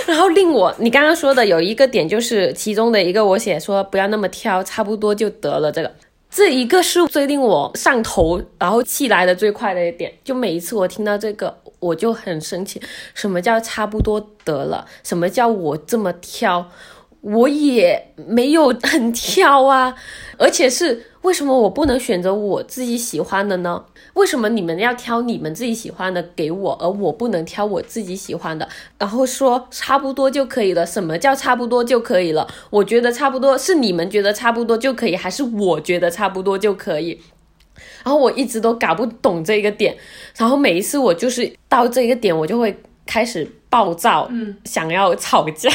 [0.07, 5.72] 然后令我你刚刚说的有一个点，就是其中的一个，我写说不要那么挑，差不多就得了。
[5.72, 5.90] 这个
[6.31, 12.79] 这一个是最令我上头，然后气来的最快的一点，就每一次我听到这个，我就很生气。
[13.14, 14.87] 什么叫差不多得了？
[15.03, 16.70] 什么叫我这么挑？
[17.20, 19.92] 我也没有很挑啊，
[20.38, 23.85] 而且是为什么我不能选择我自己喜欢的呢？
[24.14, 28.68] 为什么你们要挑你们自己喜欢的给我，而我不能挑我自己喜欢的？
[28.98, 30.87] 然后说差不多就可以了。
[30.87, 32.46] 什么叫差不多就可以了？
[32.70, 37.20] 我觉得差不多是你们觉得差不多就可以，还是我觉得差不多就可以？
[38.04, 39.96] 然后我一直都搞不懂这个点。
[40.37, 45.70] 然后每一次我就是到这个点，我就会开始暴躁，嗯，想要吵架。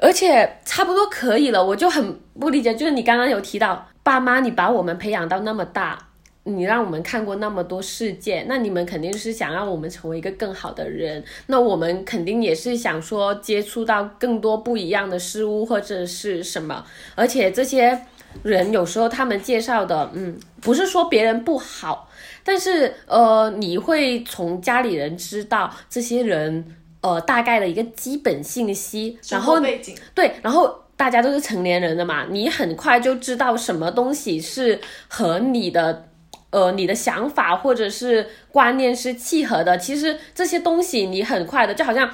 [0.00, 5.98] 而且差不多可以了，我就很不理解，就是你刚刚有提到爸妈，你把我们培养到那么大。
[6.44, 11.22] 你让我们看过那么多世界，那你们肯定是想让我们成为一个更好的人。
[11.48, 16.82] 那我们肯定也是想说接触到更多不一样的事物或者是什么。
[17.14, 18.00] 而且这些
[18.42, 22.08] 人有时候他们介绍的，嗯，不是说别人不好，
[22.42, 26.64] 但是呃，你会从家里人知道这些人
[27.02, 36.04] 呃大概的一个基本信息，然后背景对，然后大家都是成年人的嘛，你很快就知道什么东西是和你的。
[36.50, 42.10] 呃，你的想法或者是观念是契合的，其实这些东西你很快的，就好像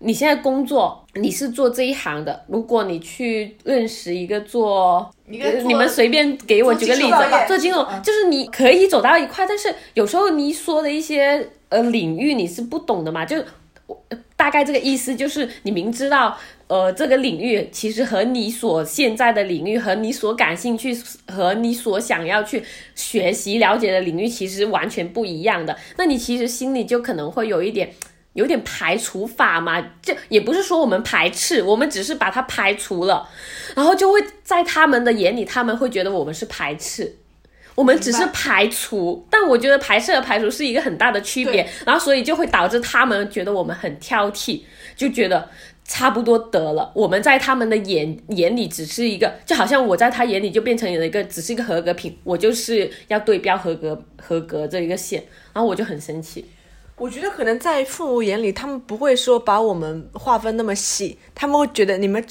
[0.00, 11.48] 你现在工作，你是做这一行的，如果你去认识一个做，你们随便给我举个例子吧，做金融，就是你可以走到一块，但是有时候你说的一些。
[11.70, 13.42] 呃领域你是不懂的嘛，就
[14.36, 16.36] 大概这个意思，就是你明知道
[16.72, 22.62] 呃这个领域其实和你所现在的领域和你所感兴趣和你所想要去
[22.94, 27.92] 学习了解的领域其实完全不一样的，那你其实心里就可能会有一点。
[28.34, 33.28] 有点排除法嘛，这也不是说我们排斥，我们只是把它排除了，
[33.76, 37.18] 然后就会在他们的眼里，他们会觉得我们是排斥，
[37.74, 44.62] 我们只是排除，但我觉得排斥和排除是一个很大的区别，然后所以就会导致他们觉得我们很挑剔，
[44.96, 45.50] 就觉得
[45.94, 56.46] 差不多得了，我们在他们的眼眼里只是一个，就好像我在他眼里就变成了一个只是一个合格品，我就是要对标合格合格这一个线，然后我就很生气。
[56.96, 62.24] 我觉得可能在父母眼里，他们不会说把我们划分那么细，他们会觉得你们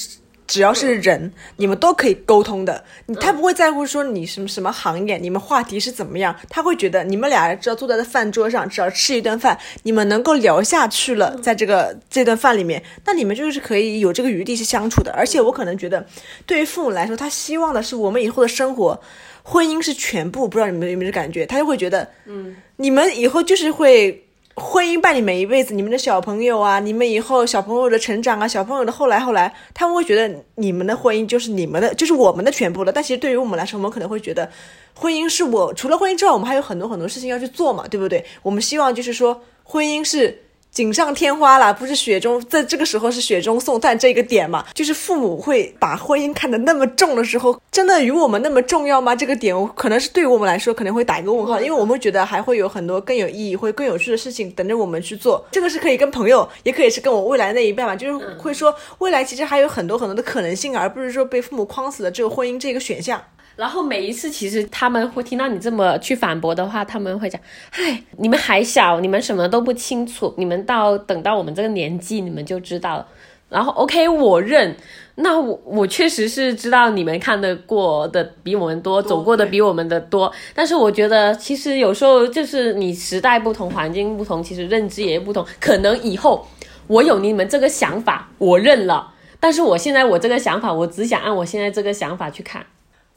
[0.51, 2.83] 只只要是人，你们都可以沟通的。
[3.19, 15.11] 他不会在乎说你什么什么行业，你们话题是怎么样，他会觉得你们俩只要坐在饭桌上，只要吃一顿饭，你们能够聊下去了，在这个这顿饭里面，那你们就是可以有这个余地去相处的。
[15.13, 16.05] 而且我可能觉得，
[16.45, 19.01] 对于父母来说，他希望的是我们以后的生活，
[19.41, 20.47] 婚姻是全部。
[20.47, 24.23] 不知道你们有没有感觉，他就会觉得，嗯，你们以后就是会。
[24.55, 32.91] 婚姻伴你们一辈子，你们的小朋友啊，你们以后小朋友的成长啊，小朋友的后来后来，他们会觉得你们的婚姻就是你们的，就是我们的全部了。
[32.91, 34.49] 但其实对于我们来说，我们可能会觉得，
[34.93, 38.25] 婚姻是我除了婚姻之外，我们还有很多很多事情要去做嘛，对不对？
[38.43, 40.43] 我们希望就是说，婚姻是。
[40.71, 44.65] 锦上添花啦，不是雪中，在这个时候是雪中送炭这个点嘛？
[44.73, 49.13] 就是父母会把婚姻看得那么重的时候，真的与我们那么重要吗？
[49.13, 55.45] 这个点可能是对于我们来说可能会打一个问号，因为我们会觉得还会有很多更有意义、会更有趣的事情等着我们去做。
[55.51, 63.21] 这个是可以跟朋友，也可以是跟我未来那一半嘛，就是会说未来其实还有很多很多的可能性，而不是说被父母框死了只有婚姻这个选项。
[63.61, 73.07] 然后每一次，其实他们会听到你这么去反驳的话，他们会讲：“嗨，你们还小，你们什么都不清楚，你们到等到我们这个年纪，你们就知道了。”
[73.49, 74.75] 然后，OK，我认。
[75.13, 80.33] 那我我确实是知道你们看得过的比我们多，走过的比我们的多。
[80.55, 85.45] 但是我觉得，其实有时候就是你时代不同，环境不同，其实认知也不同。
[85.59, 86.47] 可能以后
[86.87, 89.13] 我有你们这个想法，我认了。
[89.39, 92.65] 但是我现在我这个想法，我只想按我现在这个想法去看。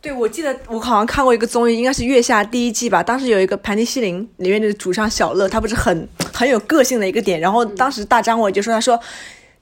[0.05, 3.03] 对，我记得我好像看过一个综艺，应该是《月下》第一季吧。
[3.03, 7.41] 当时有一个盘尼西林里面的主唱小乐，他不是很很有个性的一个点。
[7.41, 9.01] 然后当时大张伟就说：“他说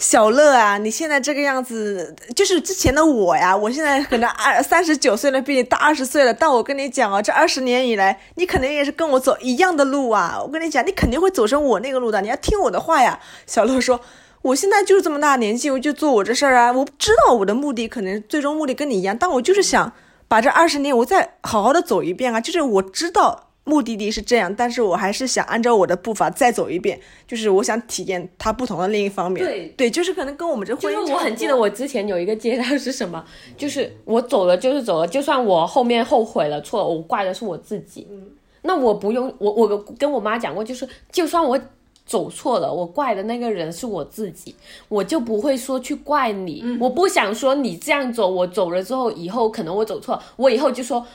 [0.00, 3.56] 小乐啊，你现在这个样子，就是之前的我呀。
[3.56, 6.34] 我现在可能二三十九岁了，比你大二十岁了。
[6.34, 10.40] 但我跟你讲啊，这二十年以来，你肯定也是跟我走一样的路啊。
[10.42, 12.20] 我跟你讲，你肯定会走成我那个路的。
[12.20, 14.00] 你要听我的话呀。”小乐说
[14.42, 16.72] ：“我现在就是这么大年纪，我就做我这事儿啊。
[16.72, 19.92] 我知道我的目的可能最终目的跟你一样，但我就是想。”
[20.32, 22.40] 把这二十年我再好好的走一遍啊！
[22.40, 26.98] 就是我知道目的地是这样，但是我还是想按照我的步伐再走一遍。
[27.26, 29.44] 就是我想体验它不同的另一方面。
[29.44, 31.12] 对对，就是可能跟我们这婚姻。
[31.12, 33.22] 我很记得我之前有一个阶段是什么，
[33.58, 38.06] 就是我走了就是走了，就算我后面后悔了错了，我怪的是我自己。
[38.10, 38.30] 嗯，
[38.62, 41.60] 那我不用我我跟我妈讲过，就是就算我。
[42.04, 44.54] 走错了，我怪的那个人是我自己，
[44.88, 46.64] 我就不会说去怪你。
[46.80, 51.06] 我不想说你这样走，我走了之后，以后可能我走错，我以后就说，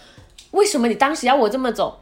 [0.52, 2.00] 为什么你当时要我这么走？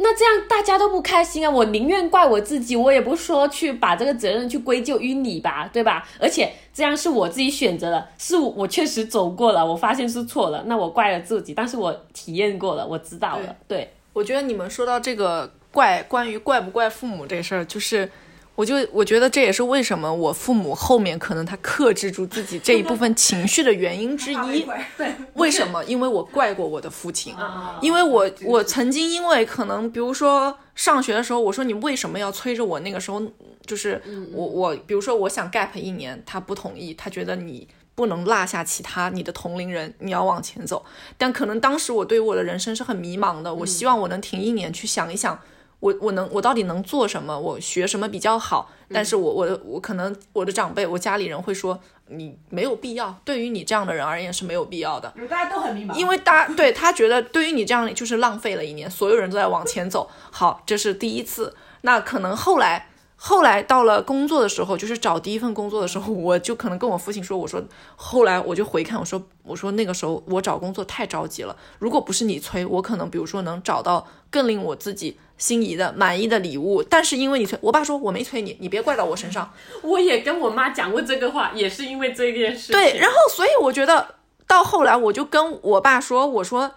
[0.00, 1.50] 那这样大家都不开心啊！
[1.50, 6.08] 我宁愿怪我自己，我也不说去把这个责任去归咎于你吧，对吧？
[6.20, 11.52] 而且这样是我自己选择的，是我确实走过了，我发现是错了，那我怪了自己。
[11.52, 13.56] 但是我体验过了，我知道了。
[13.66, 18.08] 对，我觉得你们说到这个怪，关于怪不怪父母这事儿，就是。
[18.58, 24.66] 我就我觉得这也是为什么我父母后面可能他克制住自己这一部分情绪的原因之一。
[24.96, 25.84] 对，为什么？
[25.84, 27.32] 因为我怪过我的父亲，
[27.80, 32.80] 因为我我曾经因为可能比如说上学的时候，我说你为什么要催着我？
[32.80, 33.22] 那个时候
[33.64, 40.84] 就是我我比如说我想 gap 一年，他不同意，他觉得你不能落下其他你的同龄人，你要往前走。
[41.16, 45.38] 但可能当时我对我的人生是很迷茫的，我希望我能停一年去想一想。
[45.80, 47.38] 我我能我到底能做什么？
[47.38, 48.70] 我学什么比较好？
[48.92, 55.12] 但是我我的我可能我的长辈我家里人会说你没有必要，对于你这样的人而言是没有必要的。
[55.28, 60.10] 大家都很迷茫，因为大家对他觉得对于你这样就是浪费了一年，所有人都在往前走。
[60.30, 61.54] 好，这是第一次。
[61.82, 62.88] 那可能后来
[63.20, 67.60] 后来到了工作的时候，就是找第一份工作的时候，我就可能跟我父亲说，我说
[67.96, 75.18] 后来我就回看，我说我说那个时候我找工作太着急了，如果不是你催，我可能比如说能找到更令我自己。
[75.38, 79.48] 心仪的、满意的礼物，但是因为你催，我爸说我没催你，你别怪到我身上。
[79.82, 82.72] 我也跟我妈讲过这个话，也是因为这件事。
[82.72, 84.16] 对，然后所以我觉得
[84.48, 86.72] 到后来，我就跟我爸说，我说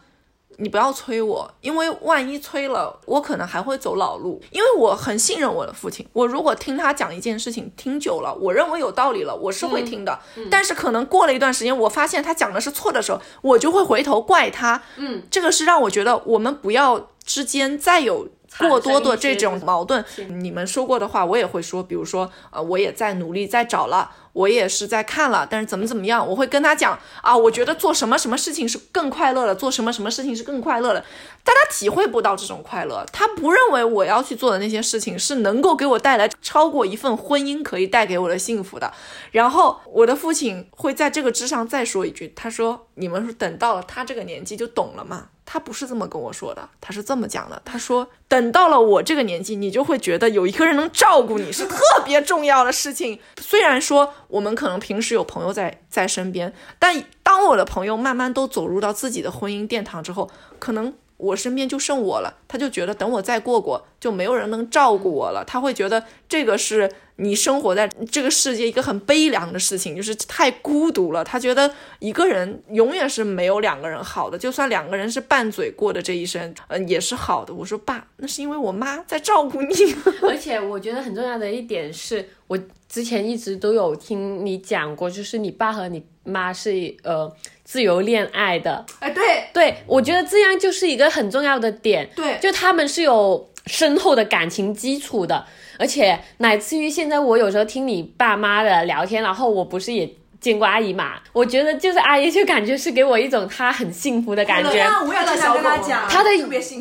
[0.58, 4.42] 你不要催我，因为万一催了，我可能还会走老路。
[4.52, 10.20] 因为我很信任我的父亲，我如果听他讲一件事情听久了，我认为有道理了，我是会听的。
[10.50, 14.82] 但是可能过了一段时间，我发现他讲的是错的时候，我就会回头怪他。
[14.98, 18.28] 嗯，这个是让我觉得我们不要之间再有。
[18.60, 31.04] 过多的这种矛盾，你们说过的话我也会说，比如说，呃，我也在努力在找了，我也是在看了，但是怎么怎么样，我会跟他讲啊，我觉得做什么什么事情是更快乐的，做什么什么事情是更快乐的，
[31.44, 38.92] 但他体会不到这种快乐，他不认为我要去做的那些事情是能够给我带来超过一份婚姻可以带给我的幸福的。
[39.32, 47.62] 然后我的父亲会在这个之上再说一句，他说：“你们是等到了他这个年纪就懂了吗？”他不是这么跟我说的，他是这么讲的。
[47.65, 53.19] 他说，等到了我这个年纪，你就会觉得有一个人能照顾你是特别重要的事情。
[53.39, 60.93] 虽然说我们可能平时有朋友在在身边，但当我的朋友慢慢都走入到自己的婚姻殿堂之后，可能。
[61.21, 65.46] 我身边就剩我了，他就觉得等我再过过，就没有人能照顾我了。
[65.46, 71.24] 他会觉得这个是你生活在这个世界一个很悲凉的事情，就是太孤独了。
[71.24, 77.54] 他觉得一个人永远是没有两个人好的，就算两个人是拌嘴过的这一生，嗯，也是好的。
[77.54, 79.76] 我说爸，那是因为我妈在照顾你。
[80.28, 82.60] 而且我觉得很重要的一点是，我
[82.90, 87.32] 之前一直都有听你讲过，就是你爸和你妈是呃。
[87.64, 95.45] 自由恋爱的，哎，对对，我觉得这样就是一个很重要的点，对，就他们是有深厚的感情基础的，
[95.78, 104.69] 而且乃至于现在我有时候听你爸妈的聊天，然后我不是也见过阿姨嘛，我觉得就是阿姨就感觉是给我一种她很幸福的感觉，
[105.06, 106.30] 我也想跟他讲，她的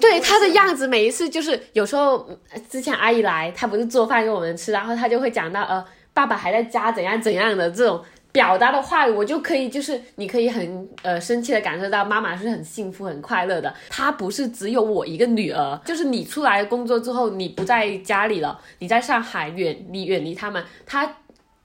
[0.00, 2.28] 对她的样子，每一次就是有时候
[2.70, 8.02] 之前阿姨来，她不是做饭给我们吃，然后她就会讲到呃爸爸还在家怎样怎样的这种。
[8.32, 13.72] 表达的话语，我就可以，就是你可以很呃生气的感受到妈妈是很幸福、很快乐的。
[13.88, 21.16] 她不是只有我一个女儿，就是你出来工作之后，你不在家里了，你在上海远离远离他们，她。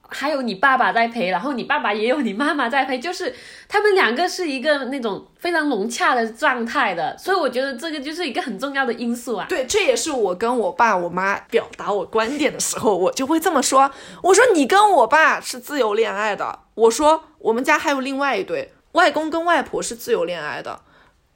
[0.08, 3.34] 还有你爸爸在陪，然后你爸爸也有你妈妈在陪，就是
[3.68, 9.46] 他们两个是一个那种非常融洽的状态的，所以我觉得这个就是一个很重要的因素啊。
[9.48, 13.90] 对，这也是我跟我爸我妈表达我观点的时候，我就会这么说。
[14.22, 20.80] 我说你跟我爸是自由恋爱的，我说我们家还有另外一对外公跟外婆是自由恋爱的。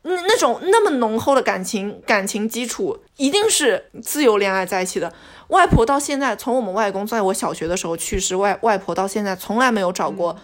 [0.03, 5.13] 那那种那么浓厚的感情感情基础，一定是自由恋爱在一起的。
[5.49, 10.37] 外婆到现在，从我们外公在我小学的时候去世，外外婆到现在从来没有找过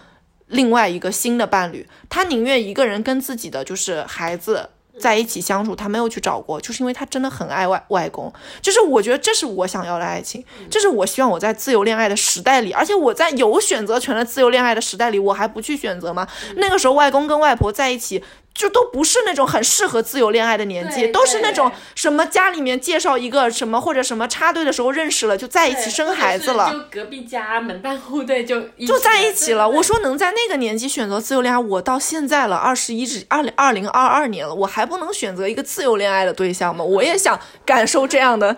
[0.46, 4.70] 另外一个新的伴侣，她宁愿一个人跟自己的就是孩子。
[4.98, 8.32] 在一起相处，她没有去找过，就是因为她真的很爱外外公。
[8.62, 16.26] 就是我觉得这是我想要的爱情，这是我希望我在自由恋爱的时代里，而且我在有选择权的自由恋爱的时代里，我还不去选择吗？
[16.56, 18.24] 那个时候外公跟外婆在一起。
[18.56, 29.68] 就都不是那种很适合自由恋爱的年纪，都是那种什么家里面介绍一个什么或者什么插队的时候认识了就在一起生孩子了，就隔壁家门当户对就就在一起了。
[29.68, 36.82] 我说能在那个年纪选择自由恋爱，我到现在了二十一至二零二零二二年了，我还不能选择一个自由恋爱的对象吗？
[36.82, 38.56] 我也想感受这样的。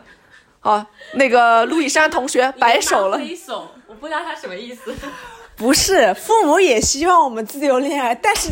[0.61, 4.93] 啊，那个陆以山同学摆手了，挥手，我不知道他什么意思。
[5.59, 8.49] 不是，父母也希望我们自由恋爱，但是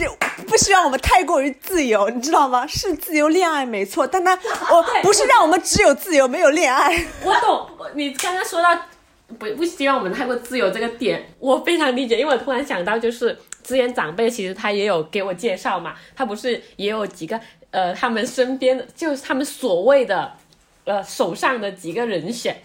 [0.49, 2.67] 不希望我们太过于自由，你知道吗？
[2.67, 4.33] 是自由恋爱没错，但他
[4.75, 7.07] 我不是让我们只有自由没有恋爱。
[7.23, 8.77] 我懂，你刚刚说到
[9.39, 17.41] 不不希望我们太过自由这个点，我非常理解，因为我突然想到，就是之前长辈其实他也有给我介绍嘛，他不是也有几个
[17.71, 20.33] 呃，他们身边的就是他们所谓的
[20.85, 22.61] 呃手上的几个人选。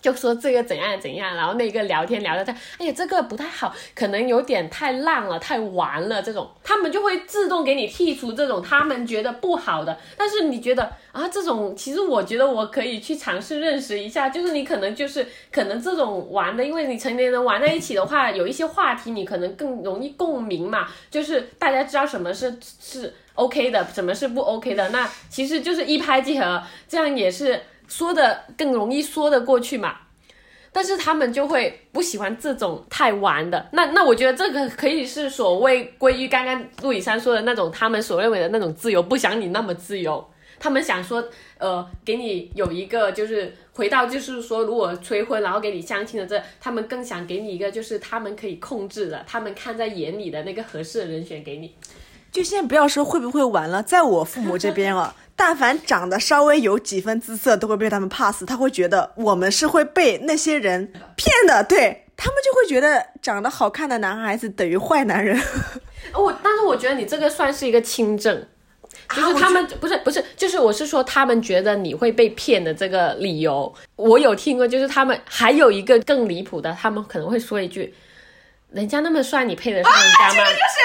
[0.00, 9.98] 就说这个怎样怎样，然后那个聊天聊的他，哎呀，这个不太好，可能有点太烂了，太玩了，这种他们就会自动给你剔除这种他们觉得不好的。
[10.16, 27.60] 但是你觉得啊，这种其实我觉得我可以去尝试认识一下，就是你可能就是可能这种玩的，因为你成年人玩在一起的话，有一些话题你可能更容易共鸣嘛，就是大家知道什么是是 OK 的，什么是不 OK 的，那其实就是一拍即合，这样也是。
[27.90, 29.94] 说的更容易说得过去嘛，
[30.72, 33.68] 但是他们就会不喜欢这种太玩的。
[33.72, 40.24] 那那我觉得这个可以是所谓归于刚刚陆以山说的那种，他们所认为的那种自由，不想你那么自由。
[40.62, 41.26] 他们想说，
[41.56, 51.74] 呃，给你有一个就是回到就是说，如果催婚然后给你相亲的这，他们更想给你一个就是他们可以控制的，他们看在眼里的那个合适的人选给你。
[52.30, 58.44] 就现在不要说会不会玩了，在我父母这边啊，但凡长得稍微有几分姿色，都会被他们 pass。
[58.44, 65.40] 他会觉得我们是会被那些人骗的，对他们就会觉得长得好看的男孩子等于坏男人。
[66.12, 68.46] 我，但是我觉得你这个算是一个轻症，
[69.16, 77.94] 就是他们不是不是，就是我是说他们觉得你会被骗的这个理由，我有听过，就是他们还有一个更离谱的，他们可能会说一句
[78.72, 80.76] ：“人家那么帅，你配得上人家吗？”对，就是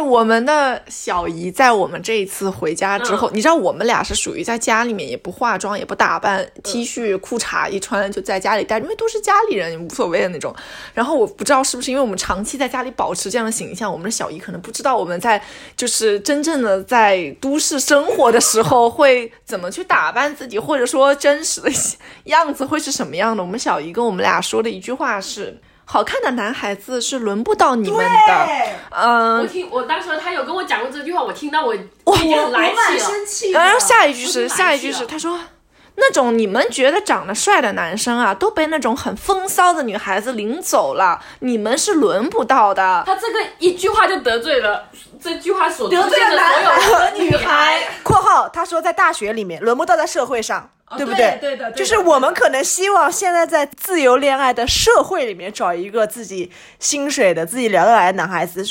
[0.00, 10.54] 我们的小姨在我们这一次回家之后，你知道我们俩是属于在家里面也不化妆也不打扮，T 恤裤衩一穿就在家里待着，因为都是家里人，无所谓的那种。
[10.94, 15.42] 然后我不知道是不是因为我们长期在家里保持这样的形象，我们的小姨可能不知道我们在
[15.76, 21.70] 就是真正的在都市生活的时候会怎么去打扮自己，或者说真实的
[22.24, 23.42] 样子会是什么样的。
[23.42, 25.60] 我们小姨跟我们俩说的一句话是。
[25.90, 28.46] 好看的男孩子是轮不到你们的，
[28.90, 29.38] 嗯。
[29.38, 31.74] 我听我当时他有跟我讲过这句话，我听到我
[32.04, 32.74] 我很来
[33.26, 33.58] 气了。
[33.58, 35.40] 然后下一句是下一句是他说，
[36.00, 43.02] 那种你们觉得长得帅的男生啊，都被那种很风骚的女孩子领走了，你们是轮不到的。
[43.04, 44.88] 他这个一句话就得罪了
[45.20, 47.82] 这句话所得罪了男孩和女孩。
[48.02, 50.70] 括号他说在大学里面轮不到在社会上。
[50.96, 51.36] 对不对？
[51.38, 58.64] 对的，就是我们可能希望现在在自由恋爱的社会里面找一个自己薪水的、自己聊得来的男孩子，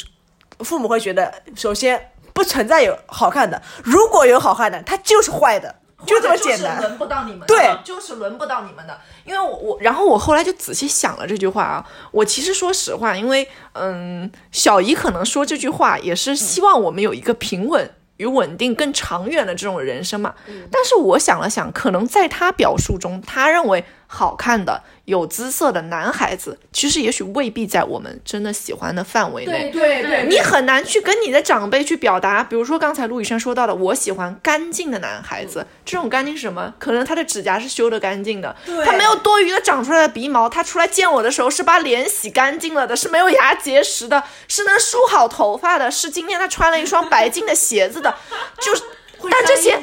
[0.62, 5.76] 父母会觉得，首先不存在有好看的，如果有好看的，他就是坏的，
[6.08, 6.82] 就这么简单。
[6.82, 9.00] 轮不到你们，对，就是轮不到你们的。
[9.26, 17.92] 因为我我，然后我后来就仔细想了这句话啊，我其实说实话，因为嗯，小姨可能说这句话也是希望我们有一个平稳。
[18.18, 20.34] 与稳定更长远的这种人生嘛，
[20.72, 23.86] 但是我想了想，可能在他表述中，他认为。
[24.08, 29.70] 好看的、有姿色的男孩子，其实也许未必在我们真的喜欢的范围内。
[29.72, 32.44] 对对对，你很难去跟你的长辈去表达。
[32.44, 35.68] 比如说刚才陆雨生说到的，我喜欢干净的男孩子。
[35.86, 36.74] 这种干净是什么？
[36.80, 38.56] 可能他的指甲是修的干净的，
[38.86, 48.16] 他没有多余的长出来的鼻毛，他出来见我的时候是把脸洗干净了的，是没有牙结石的，是能梳好头发的，是今天他穿了一双白净的鞋子的，
[48.62, 48.84] 就是，
[49.30, 49.80] 但这些。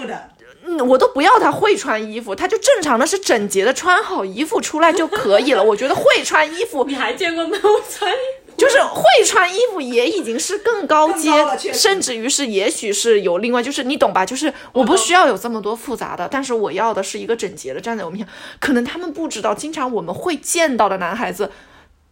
[0.66, 5.62] 嗯，我都不要他会穿衣服，他就正常的是整洁的穿好衣服出来就可以了。
[5.62, 8.10] 我觉得会穿衣服， 你还见过没有穿？
[8.56, 11.28] 就是会穿衣服也已经是更高阶，
[11.72, 14.24] 甚至于是也许是有另外，就是你懂吧？
[14.24, 18.28] 就是我不需要有这么多复杂的，但是我要的是一个整洁的站在我面前。
[18.60, 21.50] 可能他们不知道，经常我们会见到的男孩子，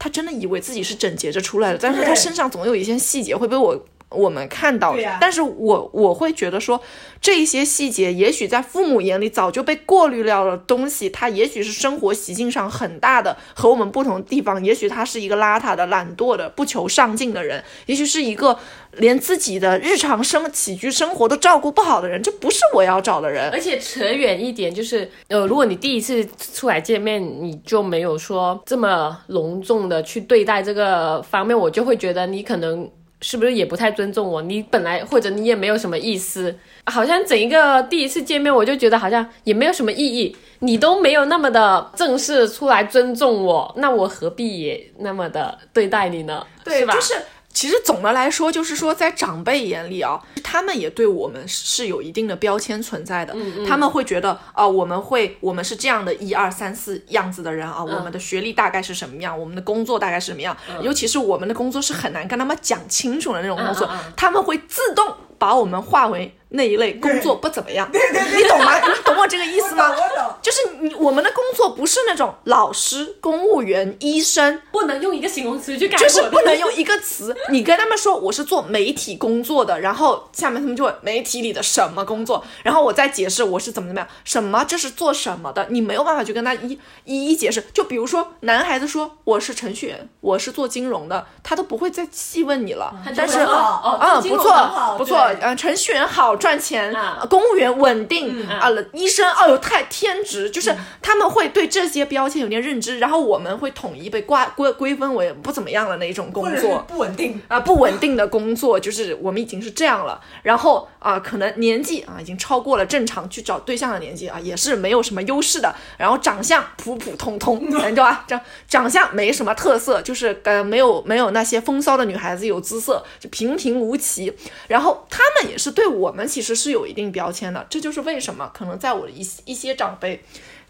[0.01, 3.87] 他真的以为自己是整洁着出来的，但是他身上总有一些细节会被我。
[4.15, 6.81] 我们看到，但是我我会觉得说，
[7.21, 18.59] 这一些细节也许在父母眼里早就被过滤掉了东西，他也许是生活习性上很大的和我们不同的地方，也许他是一个邋遢的、懒惰的、不求上进的人，也许是一个
[18.93, 23.51] 连自己的日常生起居生活都照顾不好的人，这不是我要找的人。
[23.51, 32.91] 而且扯远一点，就是呃，如果你第一次出来见面，你就没有说这么隆重的去对待这个方面，我就会觉得你可能。
[33.23, 34.43] 是不是也不太尊重我？
[34.43, 36.55] 你本来或者你也没有什么意思，
[36.85, 40.37] 好像整一个第一次见面，我就觉得好像也没有什么意义。
[40.59, 46.47] 你都没有那么的正式出来尊重我，那我何必也那么的对待你呢？
[46.63, 46.93] 对，吧？
[46.93, 47.15] 就是。
[47.53, 53.35] 其实总的来说，就是说，在长辈眼里啊，他们也对我们是有一定的标签存在的。
[53.37, 66.33] 嗯他们会觉得啊，我们会，我们是这样的一二三四样子的人啊，我们的学历大概是什么样，我们的工作大概是什么样，尤其是我们的工作是很难跟他们讲清楚的那种工作，他们会自动把我们划为。
[66.55, 68.79] 那一类工作不怎么样，你懂吗？
[68.79, 69.89] 你懂我这个意思吗？
[69.89, 77.35] 我懂，就是你我们的工作不是那种老师、公务员、医生，不能用一个形容词去概括，就是不能用一个词。
[77.49, 87.65] 你跟他们说我是做媒体工作的，然后下面他们就会媒体里的什么工作，然后我再解释我是怎么怎么样，什么这是做什么的，你没有办法去跟他一一一解释。
[87.73, 92.95] 就比如说男孩子说我是程序员，我是做金融的，他都不会再细问你了。
[93.17, 96.37] 但是啊，不错不错，嗯，程序员好。
[96.43, 96.93] 赚钱，
[97.31, 107.41] 公务员稳定啊，医生哦哟太天职，就是他们会对这些标签有点认知，然后我们会统一被挂归归分为不怎么样的那种工作，不稳定。
[107.49, 118.25] 啊，不稳定的工作，就是我们已经是这样了，然后啊，可能年纪啊已经超过了正常去找对象的年纪啊，也是没有什么优势的，然后长相普普通通， 你知道吧？
[118.27, 124.33] 长长相没什么特色，就是呃没有没有那些风骚的女孩子有姿色，就平平无奇，
[124.67, 126.27] 然后他他们也是对我们。
[126.27, 130.25] 其实是有一定标签的，这就是为什么可能在我的一一些长辈，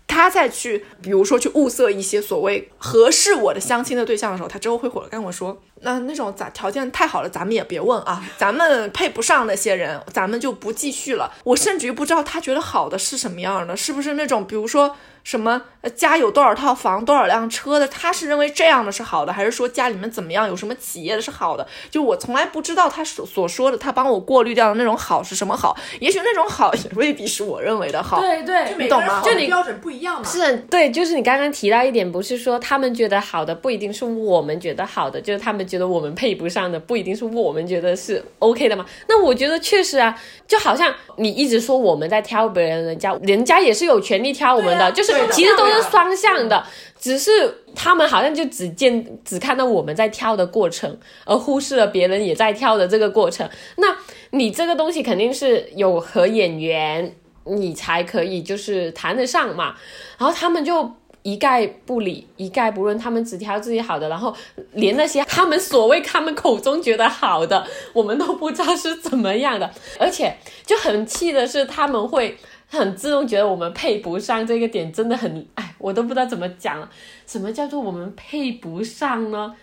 [0.07, 11.33] 他在去，比如说去物色一些所谓合适我的相亲的对象的时候，他之后会回来跟我说，那那种咱条件太好了，咱们也别问啊， 咱们配不上那些人，咱们就不继续了。
[11.45, 14.97] 我甚至于不知道他觉得好的是什么样的，是不是那种比如说。
[15.24, 15.62] 什么
[15.95, 21.64] 家有多少套房、多少辆车的，他是认为这样的是好的，还是说家里面怎么样，有什么企业的是好的？
[21.89, 25.76] 就我从来不知道他所所说的，他帮我过滤掉的那种好是什么好？
[26.01, 28.18] 也许那种好也未必是我认为的好。
[28.18, 29.22] 对对，你懂吗？
[29.24, 30.28] 就你标准不一样嘛。
[30.28, 38.85] 是，对，就是你刚刚提到一点，不是说他们觉得好的不一定是我们觉得好的，就是他们觉得我们配不上的不一定是我们觉得是 OK 的嘛？
[39.09, 45.73] 那我觉得确实啊，就好像你一直说我们在挑别人，人家人家也是有权利挑我们的，就是其实都是。
[45.93, 46.64] 双向的，
[46.99, 47.31] 只是
[47.75, 53.47] 他们好像就只见只看到我们在挑的过程，而忽视了别人也在挑的这个过程。
[53.77, 53.95] 那
[54.31, 57.14] 你这个东西肯定是有合眼缘，
[57.45, 59.75] 你才可以就是谈得上嘛。
[60.18, 60.91] 然后他们就
[61.23, 64.35] 一概不理，一概不论，他们只挑自己好的，然后
[64.73, 69.70] 连那些他们所谓他们口中觉得好的，我们都不知道是怎么样的。
[69.99, 72.37] 而且就很气的是，他们会。
[72.75, 76.89] 很自动觉得我们配不上这个点，真的很哎，我都不知道怎么讲了。
[77.27, 79.55] 什么叫做我们配不上呢？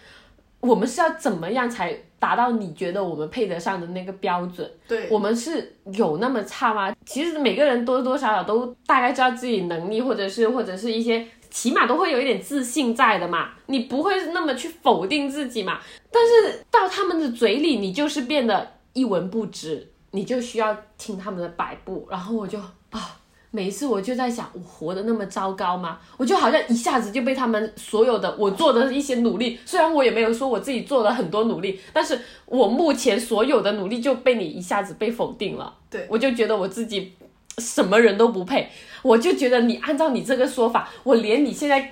[0.59, 4.69] 我们是要怎么样才达到你觉得我们配得上的那个标准？
[4.87, 6.93] 对我们是有那么差吗？
[7.03, 13.49] 其实每个人多多少少都大概知道自己能力，或者是或者是一些起码都会有一点自信在的嘛。
[13.67, 15.79] 你不会那么去否定自己嘛？
[16.11, 22.59] 但是到他们的嘴里，你就是变得一文不值，你就需要听他们的摆布，然后我就。
[22.91, 23.17] 啊，
[23.51, 25.99] 每一次我就在想，我活得那么糟糕吗？
[26.17, 35.71] 我就好像一下子就被他们所有的我做的一些努力，虽然我也没有说我自己做了很多努力，但是我目前所有的努力就被你一下子被否定了。
[35.89, 37.13] 对我就觉得我自己
[37.59, 38.69] 什么人都不配，
[39.01, 41.91] 我就觉得你按照你这个说法，我连你现在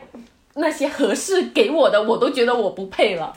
[0.56, 3.34] 那些合适给我的，我都觉得我不配了。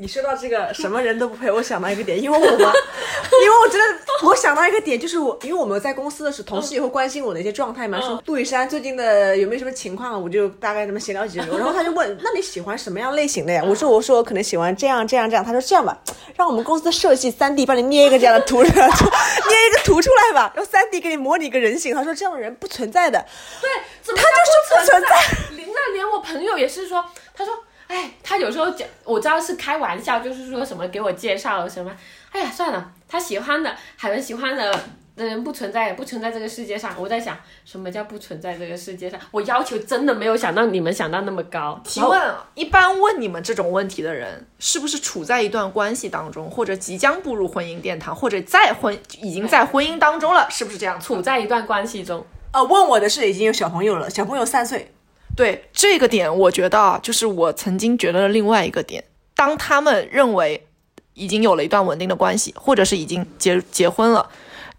[0.00, 3.84] 你说到这个什么人都不配，我想到一个点，因为我们，因为我觉得
[4.26, 13.62] 我想到一个点，就是我，因为我们在公司的时候，同事也会关心我的一些状态嘛，说杜雨山最近的有没有什么情况，我就大概这么闲聊几句，然后他就问，那你喜欢什么样类型的呀？
[13.62, 15.98] 我说，我说我可能喜欢这样这样这样，他说这样吧，
[16.34, 23.22] 让我们公司的设计三 D 帮你捏一个这样的图， 捏一个图出来吧，然后三 D 给你模拟一个人形，他说这样的人不存在的，
[23.60, 23.70] 对，
[24.06, 24.22] 他就是
[24.70, 25.08] 不存在，
[25.56, 27.52] 连那连我朋友也是说，他说。
[27.90, 31.90] 哎，他有时候讲，我知道是开玩笑，就是说什么给我介绍什么。
[32.30, 34.72] 哎呀，算了，他喜欢的，海伦喜欢的
[35.16, 36.94] 的人不存在，不存在这个世界上。
[36.96, 39.18] 我在想，什么叫不存在这个世界上？
[39.32, 41.80] 我要求真的没有想到你们想到那么高。
[41.82, 50.48] 提问，一般问你们这种问题的人，是不是处在一段关系当中，或者即将步入婚姻殿堂，或者在婚已经在婚姻当中了？
[50.48, 51.00] 是不是这样？
[51.00, 52.24] 处在一段关系中？
[52.52, 54.94] 呃，问我的是已经有小朋友了，小朋友三岁。
[55.40, 59.02] 对这个点，我觉得啊，就是我曾经觉得的另外一个点。
[59.34, 60.66] 当他们认为
[61.14, 64.28] 已经有了一段稳定的关系，或者是已经结结婚了，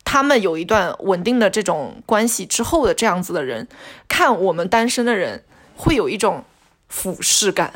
[0.04, 3.68] 他们有一段稳定的这种关系之后的这样子的人，
[4.08, 5.44] 看我们单身的人，
[5.76, 6.44] 会有一种。
[6.92, 7.72] 俯视感，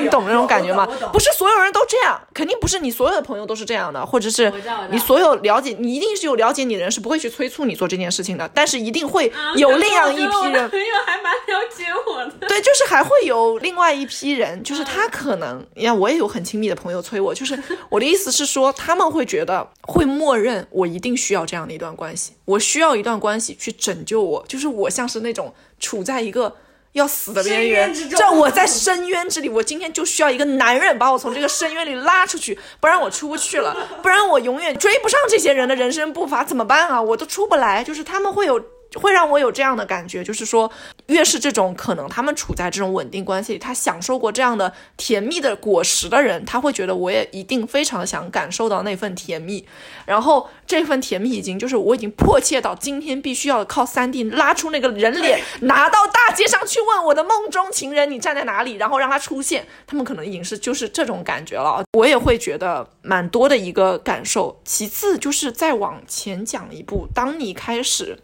[0.00, 0.86] 你懂那种感觉吗？
[1.12, 4.50] 不是所有人都这样，肯定不是你所有的朋友都是这样的，或者是
[4.90, 10.70] 你所有了解，你一定是有了解你的人是不会去催促你做这件事情的，但是一定会有另样一批人。
[10.70, 12.46] 朋友还蛮了解我的。
[12.46, 26.54] 对，就是还会有另外一批人，就是他可能，你看我也有很亲密的朋友催我，就是我的意思是说，他们会觉得会默认我一定需要这样的一段关系，我需要一段关系去拯救我，就是我像是那种处在一个。
[26.98, 37.00] 要死的边缘，这我在深渊之里，我今天就需要一个男人把我从这个深渊里拉出去，不然我出不去了，不然我永远追不上这些人的人生步伐，怎么办啊？
[37.00, 38.62] 我都出不来，就是他们会有。
[38.94, 40.70] 会让我有这样的感觉，就是说，
[41.06, 49.66] 越是这种可能他们处在这种稳定关系里，他享受过这样的甜蜜的果实的人，他会觉得我也一定非常想感受到那份甜蜜。
[50.06, 59.66] 然后这份甜蜜已经就是我已经迫切到今天必须要靠三 D 拉出那个人脸，拿到大街上去问我的梦中情人你站在哪里，然后让他出现。
[59.86, 64.60] 他们可能已经是就是这种感觉了，我也会觉得蛮多的一个感受。
[64.64, 68.18] 其次就是再往前讲一步，当你开始。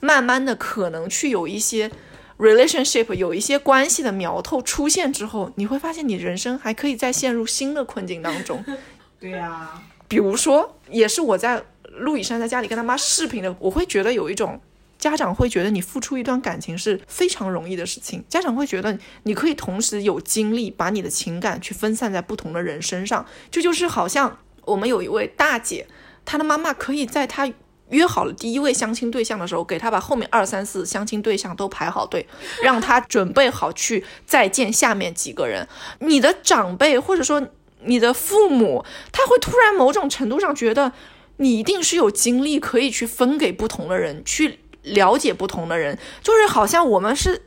[0.00, 1.90] 慢慢的，可能去有一些
[2.38, 8.64] relationship，有一些关系的苗头出现之后，你会发现你人生还可以再陷入新的困境当中。
[9.20, 11.62] 对呀，比如说，也是我在
[11.98, 14.58] 陆以山在家里跟他妈视频的，我会觉得有一种
[14.98, 25.86] 家长会觉得你付出一段感情是非常容易的事情，家长会觉得你可以同时有精力把你的情感去分散在不同的人身上，这就是好像我们有一位大姐，
[26.24, 27.52] 她的妈妈可以在她。
[27.90, 32.26] 约好了第一位相亲对象的时候，给他把后面二三四相亲对象都排好队，
[32.62, 35.68] 让他准备好去再见下面几个人。
[36.00, 37.48] 你的长辈或者说
[37.84, 40.92] 你的父母，他会突然某种程度上觉得
[41.36, 47.42] 你一定是有精力可以去分给不同的人，去了解不同的人，就是好像我们是。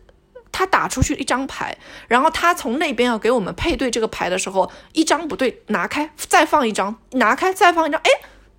[0.55, 1.75] 他打出去一张牌，
[2.07, 8.11] 然后他从那边要给我们配对这个牌的时候，一张不对，拿开再放一张，拿开再放一张，哎，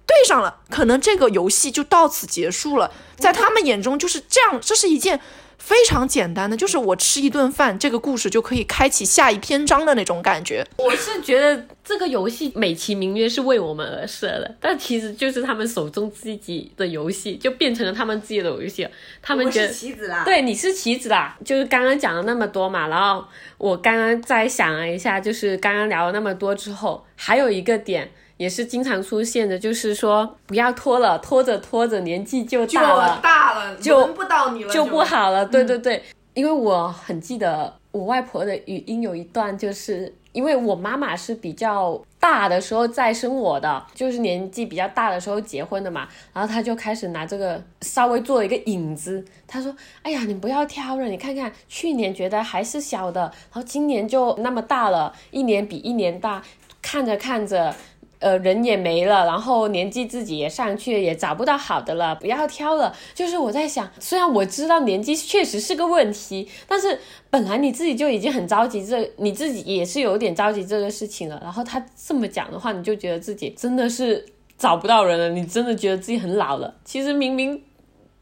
[0.07, 2.93] 对上了，可能这个游戏就到此结束了。
[3.17, 5.21] 在他们眼中就是这样，这是一件。
[5.57, 10.63] 非常简单的，就是我吃一顿饭，这个故事就可以开启下一篇章的那种感觉。
[10.77, 18.87] 我是觉得这个游戏美其名曰是为我们而设的，但其实就是他们手中自己的游戏，就变成了他们自己的游戏。
[19.23, 21.35] 他们觉得棋子啦，对，你是棋子啦。
[21.43, 23.25] 就是刚刚讲了那么多嘛，然后
[23.57, 28.13] 我刚刚在想了一下，就是刚刚聊了那么多之后，还有一个点。
[28.37, 35.47] 也是经常出现的，就是说不要拖了，拖着拖着年纪就大了，大了就轮不到你了，就不好了。
[35.47, 36.03] 对对对，
[36.35, 56.43] 因为我很记得我外婆的语音有一段，就是因为我妈妈是比较大的时候再生我的，就是年纪比较大的时候结婚的嘛，然后她就开始拿这个稍微做一个引子，她说：“哎呀，你不要挑了，你看看去年觉得还是小的，然后今年就那么大了，一年比一年大，
[56.83, 57.73] 看着看着。”
[58.19, 62.95] 呃，人也没了，然后年纪自己也上去，也找不到好的了，不要挑了。
[63.15, 66.99] 就是我在想，虽然我知道年纪确实是个问题，但是
[67.31, 71.39] 本来你自己就已经很着急，这你自己也是有点着急这个事情了。
[71.43, 74.25] 然后他这么讲的话，你就觉得自己真的是
[74.57, 76.75] 找不到人了，你真的觉得自己很老了。
[76.85, 77.63] 其实明明。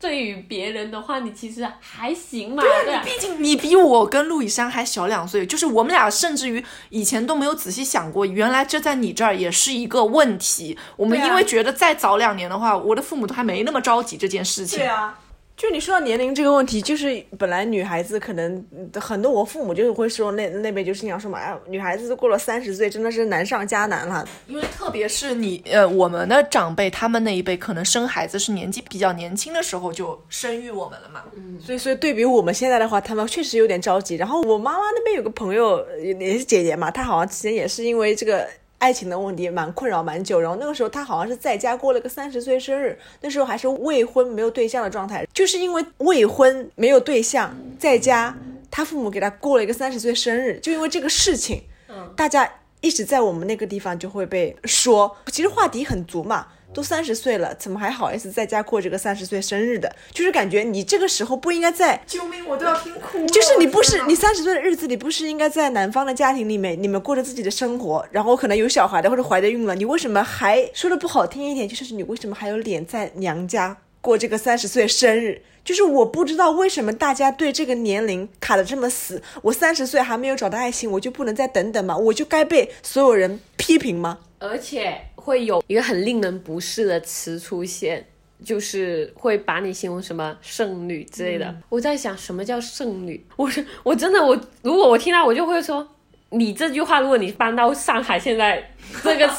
[0.02, 2.60] 对于别人的话，你其实还行嘛。
[2.60, 10.76] 对啊，你毕竟你比我跟陆以山还小两岁，就是我们俩甚至于以前都没有仔细想过，原来这在你这儿也是一个问题。
[10.96, 14.80] 我们因为觉得再早两年的话，我的父母都还没那么着急这件事情。
[14.80, 15.16] 对啊。
[15.62, 24.28] 就你说到年龄这个问题，就是本来女孩子可能很多，我父母就是会说那那边就经常说嘛，哎，女孩子都过了三十岁，真的是难上加难了。
[24.48, 31.22] 因为特别是你呃，我们的长辈他们那一辈，可能生孩子是年纪比较年轻的时候就生育我们了嘛。
[31.36, 34.16] 嗯，所以所以对比我们现在的话，他们确实有点着急。
[34.16, 38.48] 然后我妈妈那边有个朋友也是姐姐嘛，她好像之前也是因为这个。
[38.82, 48.36] 爱情的问题蛮困扰蛮久，然后那个时候他好像是在家过了个三十岁生日，那时候还是未婚没有对象的状态，就是因为未婚没有对象，在家
[48.72, 56.48] 他父母给他过了一个三十岁生日，就因为这个事情，嗯，大家一直在我们那个地方就会被说，其实话题很足嘛。
[56.74, 59.94] 都三十岁了，怎么还好意思在家过这个三十岁生日的？
[60.12, 62.02] 就是感觉你这个时候不应该在。
[62.06, 62.46] 救命！
[62.48, 63.26] 我都要听哭。
[63.26, 75.42] 就是你不是你三十岁的日子，你不是应该在男方的家庭里面，你们过着自己的生活，然后可能有小孩的或者怀着孕了，你为什么还说的不好听一点，就是你为什么还有脸在娘家过这个三十岁生日？
[75.64, 79.22] 就是我不知道为什么大家对这个年龄卡的这么死。
[79.42, 81.96] 我三十岁还没有找到爱情，我就不能再等等吗？
[81.96, 84.18] 我就该被所有人批评吗？
[84.40, 85.02] 而且。
[85.22, 88.04] 会有一个很令人不适的词出现，
[88.44, 91.54] 就是会把你形容什么剩女之类的。
[91.68, 93.24] 我在想，什么叫剩女？
[93.36, 95.86] 我是我真的我，如果我听到，我就会说，
[96.30, 98.68] 你这句话，如果你搬到上海现在
[99.04, 99.30] 这个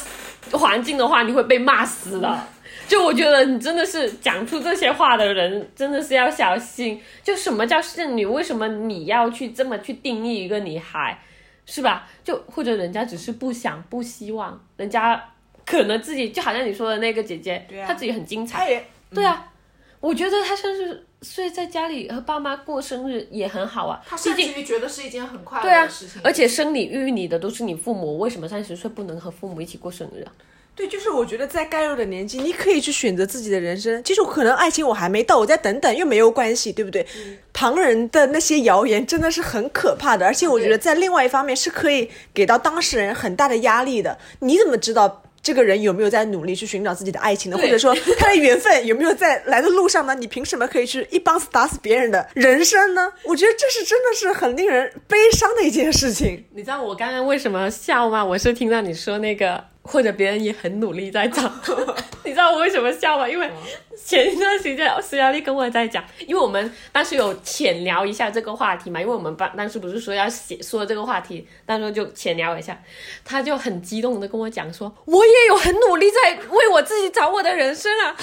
[0.56, 2.48] 环境的话，你会被骂死的。
[2.88, 6.98] 就我觉得你真的是讲出这些话的人，真的是要小心。
[7.22, 8.24] 就什么叫剩女？
[8.24, 11.18] 为什么你要去这么去定义一个女孩，
[11.66, 12.08] 是吧？
[12.24, 15.22] 就或者人家只是不想、不希望，人家。
[15.66, 18.84] 可能自己就好像你说的那个姐姐，她自己很精彩。
[19.14, 19.52] 对啊，
[20.00, 24.00] 我觉得她甚至睡在家里和爸妈过生日也很好啊。
[24.06, 26.20] 她甚至于觉得是一件很快乐的事情。
[26.24, 30.32] 而且生你育你的都是你父母，为什么三十岁不能和父母一起过生日啊？
[30.76, 34.02] 对，就是我觉得在该有的年纪，你可以去选择自己的人生。
[34.02, 37.06] 其实可能爱情我还没到，我再等等又没有关系，对不对？
[37.52, 44.18] 旁人的那些谣言真的是很可怕的，而且我觉得在另外一方面是可以给到当事人很大的压力的。
[44.40, 45.22] 你怎么知道？
[45.44, 47.56] 这个人有没有在努力去寻找自己的爱情呢？
[47.58, 50.14] 或者说 他的缘分有没有在来的路上呢？
[50.18, 53.12] 你凭什么可以去一棒子打死别人的人生呢？
[53.22, 56.44] 我觉得这是真的是很令人悲伤的一件事情。
[56.54, 58.24] 你知道我刚刚为什么笑吗？
[58.24, 59.62] 我是听到你说那个。
[59.86, 61.42] 或者别人也很努力在找，
[62.24, 63.28] 你知道我为什么笑吗？
[63.28, 63.50] 因为
[63.96, 72.80] 前一段时间施亚丽跟我在讲，因为我们当时有浅聊一下这个话题嘛，因为我们当当时不是说要写说这个话题，当时就浅聊一下，
[73.24, 78.16] 他就很激动的跟我讲说，我也有很努力在为我自己找我的人生啊，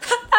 [0.00, 0.38] 他他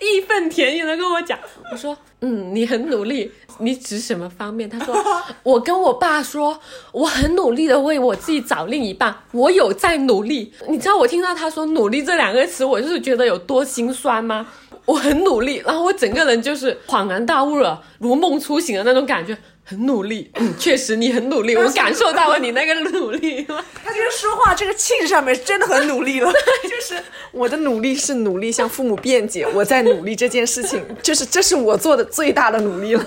[0.00, 1.38] 义愤填膺的跟我讲，
[1.72, 4.68] 我说，嗯，你很努力，你指什么方面？
[4.68, 4.94] 他说，
[5.42, 6.60] 我跟我爸说，
[6.92, 10.52] 我很努力的为我自己找另一半，我有在努力。
[10.68, 14.46] 你知道我听到他说“努力”这两个词，我就是觉得有多心酸吗？
[14.84, 19.36] 我很努力，然后我整个人就是恍然大悟了，如梦初醒的那种感觉。
[19.64, 23.44] 很努力，嗯，确实你很努力， 我感受到了你那个努力。
[23.44, 26.32] 他就是说话这个气质上面真的很努力了，
[26.62, 27.00] 就是
[27.32, 33.04] 我的努力是努力向父母辩解，我在努力这件事情，就是这是我做的最大的努力了。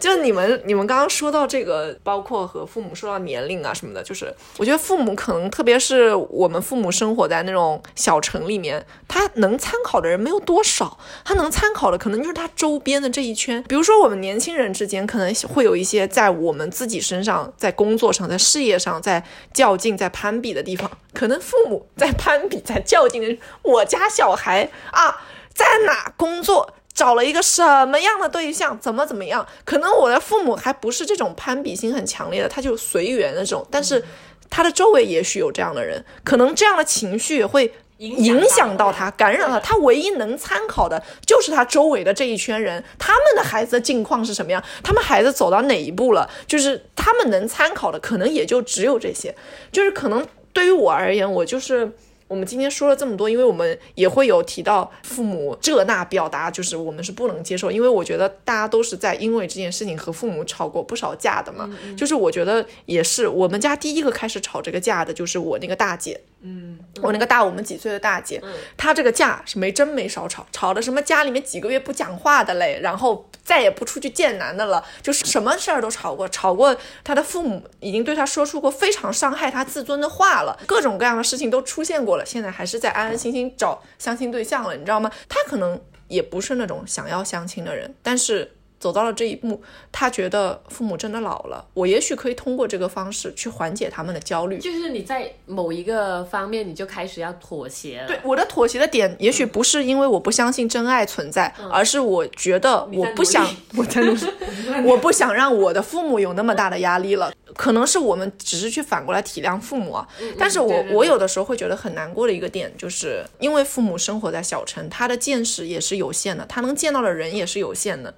[0.00, 13.62] 就你们，你们刚刚说到这个，包括和父母说到年龄啊什么的，就是我觉得父母可能，特别是我们父母生活在那种小城里面，他能参考的人没有多少，他能参考的可能就是他周边的这一圈。
[13.68, 19.22] 比如说我们年轻人之间，可能会有一些在我们自己身上，在工作上，在事业上，在
[19.52, 25.22] 较劲，在攀比的地方，可能父母在攀比，在较劲的，我家小孩啊，
[25.52, 26.74] 在哪工作？
[26.92, 29.46] 找了一个什么样的对象，怎么怎么样？
[29.64, 33.66] 可能我的父母还不是这种攀比心很强烈的，他就随缘那种。
[33.70, 34.04] 但是
[34.50, 39.76] 他的周围也许有这样的人，可能这样的情绪会影响到他，感染了他。
[39.78, 49.34] 唯一能参考的就是他周围的这一圈人，他们的孩子的境况是什么样，他们孩子走到哪一步了，就是他们能参考的，可能也就只有这些。
[49.72, 51.90] 就是可能对于我而言，我就是。
[52.30, 61.68] 我们今天说了这么多，因为我们也会有提到父母这那表达，就是我们是不能接受，因为我觉得大家都是在因为这件事情和父母吵过不少架的嘛。
[61.98, 66.20] 就是我觉得也是，我们家第一个开始吵这个架的就是我那个大姐。
[66.42, 68.40] 嗯，我那个大我们几岁的大姐，
[68.74, 76.74] 她这个架是没真没少吵，吵的什么家里面几个月不讲话的嘞，然后再也不出去见男的了，就是什么事儿都吵过，吵过
[77.04, 85.10] 她的父母已经对她说出过非常伤害她自尊的话了，各种各样的事情都出现过了，现在还是在安安心心找相亲对象了，你知道吗？
[85.28, 88.56] 他可能也不是那种想要相亲的人，但是。
[88.80, 89.62] 走到了这一步，
[89.92, 94.58] 他觉得父母真的老了，我也许可以通过这个方式去缓解他们的焦虑。
[94.58, 98.08] 就是你在某一个方面，你就开始要妥协了。
[98.08, 104.20] 对，我的妥协的点，也许不是因为我不相信真爱存在，而是我觉得我不想，我 在努力，
[104.86, 107.30] 我不想让我的父母有那么大的压力了。
[107.54, 110.08] 可能是我们只是去反过来体谅父母啊。
[110.38, 118.14] 但是我我有的时候会觉得很难过的一个点，就是因为父母生活在小城，他的见识也是有限的，他能见到的人也是有限的。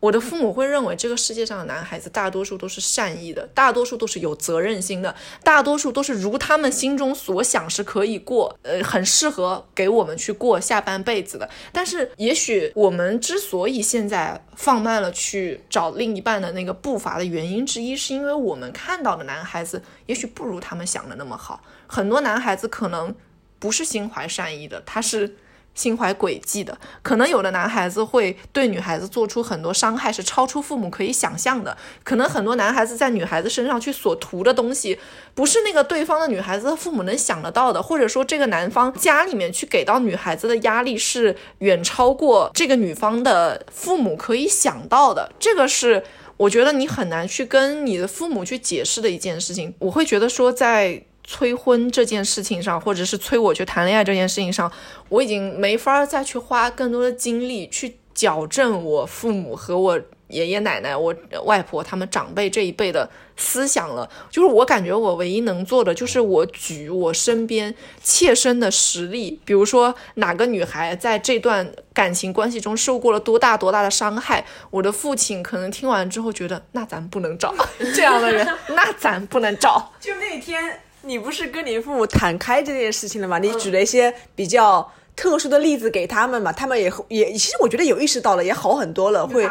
[0.00, 11.50] 我的父母会认为这个世界上的男孩子大多数都是善意的，大多数都是有责任心的，大多数都是如他们心中所想是可以过，呃，很适合给我们去过下半辈子的。
[11.72, 21.64] 但是，也许我们之所以现在放慢了去找另一半的那个步伐的原因之一，是因为我们看到的男孩子也许不如他们想的那么好。
[21.88, 23.12] 很多男孩子可能
[23.58, 25.36] 不是心怀善意的，他是。
[25.78, 31.76] 心怀诡计的，可能有的男孩子会对女孩子做出很多伤害，是超出父母可以想象的。
[32.02, 34.98] 可能很多男孩子在女孩子身上去所图的东西，
[35.34, 45.30] 不是那个对方的女孩子的父母能想得到的，或者说这个男方家里面去给到女孩子的压力是远超过这个女方的父母可以想到的。
[45.38, 46.02] 这个是
[46.38, 49.72] 我觉得你很难去跟你的父母去解释的一件事情。
[49.78, 51.04] 我会觉得说在。
[51.30, 54.72] 催婚这件事情上，或者是催我去谈恋爱这件事情上，
[55.10, 61.14] 我已经没法再去花更多的精力去矫正我父母和我爷爷奶奶、我
[61.44, 64.08] 外婆他们长辈这一辈的思想了。
[64.30, 77.54] 就是我感觉我唯一能做的，就是我举我身边切身的实例，比如说哪个女孩在这段感情关系中受过了多大多大的伤害，我的父亲可能听完之后觉得，那咱不能找
[77.94, 79.92] 这样的人，那咱不能找。
[80.00, 80.80] 就那天。
[81.02, 83.38] 你不是跟你父母谈开这件事情了吗？
[83.38, 89.46] 你举了一些比较特殊的例子给他们嘛，他们也也其实我觉得有意识到了，也好很多了，会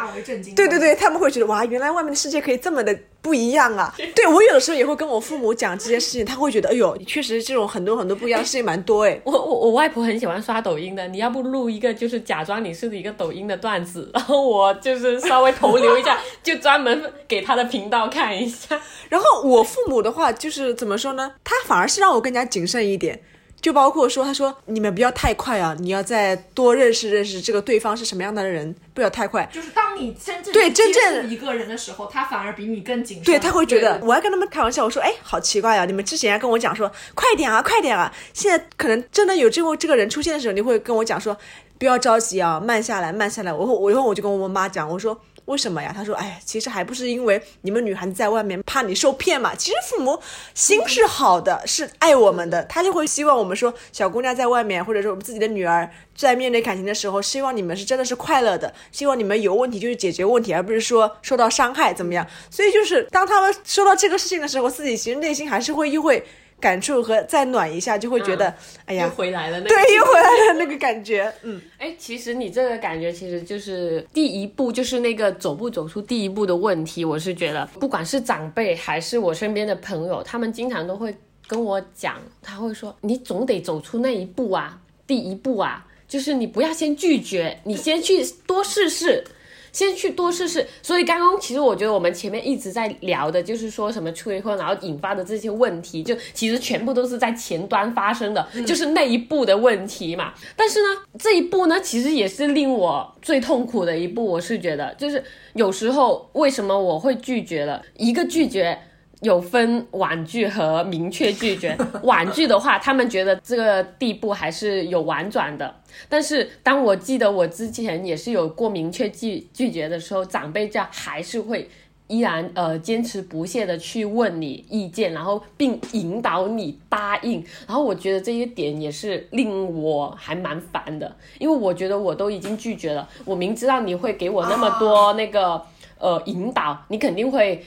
[0.56, 2.98] 对对对，他们会觉得哇，原来外面的世界可以这么的。
[3.20, 3.92] 不一样啊！
[4.14, 9.20] 对我有的时候也会跟我父母讲这些事情，他会觉得，哎呦，确实这种很多很多不一样的事情蛮多哎。
[9.24, 18.80] 我我我外婆很喜欢刷抖音的，你要不录一个，就是假装你是一个抖音的段子，然后我就是稍微投流一下，就专门给他的频道看一下。
[19.08, 21.32] 然后我父母的话就是怎么说呢？
[21.42, 23.20] 他反而是让我更加谨慎一点。
[23.60, 29.48] 就包括说，他说你们不要太快啊，你要再多认识认识这个对方是什么样的人，不要太快。
[29.52, 33.24] 就是当你真正对真正一个人的时候，他反而比你更谨慎。
[33.24, 41.36] 对他会觉得，我还跟他们开玩笑，我说，哎，好奇怪啊，你们之前还跟我讲说，快点啊，快点啊，现在可能真的有这个这个人出现的时候，你会跟我讲说，
[41.78, 43.52] 不要着急啊，慢下来，慢下来。
[43.52, 45.20] 我我以后我就跟我妈讲，我说。
[45.48, 45.90] 为什么呀？
[45.96, 49.54] 他说，哎，其实还不是因为你们女孩子在外面怕你受骗嘛。
[49.54, 50.20] 其实父母
[50.54, 62.26] 心是好的，是爱我们的，他就会希望我们说，小姑娘在外面，或者说我们自己的女儿在面对感情的时候，希望你们是真的是快乐的，希望你们有问题就是解决问题，而不是说受到伤害怎么样。
[62.50, 66.22] 所以就是当他们说到这个事情的时候，自己其实内心还是会又会。
[66.60, 68.52] 感触和再暖一下，就会觉得，
[68.84, 77.04] 哎呀，又回来了，对，又回来了那个感觉，嗯， 哎，其实你这个感觉其实就是第一步，就是那个走不走出第一步的问题。
[77.04, 81.14] 我是觉得，不管是长辈还是我身边的朋友，他们经常都会
[81.46, 89.24] 跟我讲，他会说，你总得走出那一步啊，第一步啊，就是你不要先拒绝，你先去多试试。
[89.72, 100.32] 先去多试试，所以刚刚其实我觉得我们前面一直在聊的，就是说什么催婚，然后引发的这些问题，就其实全部都是在前端发生的，就是那一步的问题嘛。
[100.56, 100.88] 但是呢，
[101.18, 104.24] 这一步呢，其实也是令我最痛苦的一步。
[104.24, 105.22] 我是觉得，就是
[105.54, 108.78] 有时候为什么我会拒绝了一个拒绝。
[109.20, 111.76] 有分婉拒和明确拒绝。
[112.02, 115.74] 婉拒的话，他们觉得这个地步还是有婉转的。
[116.08, 121.68] 但是，当我记得我之前也是有过明确拒拒绝的时候，长辈这样还是会
[122.06, 127.44] 依然呃坚持不懈的去问你意见，然后并引导你答应。
[127.66, 135.60] 然后我觉得这一点也是令我还蛮烦的，因为我觉得我都已经拒绝了，我明知道你会给我那么多那个
[135.98, 137.64] 呃引导，你肯定会。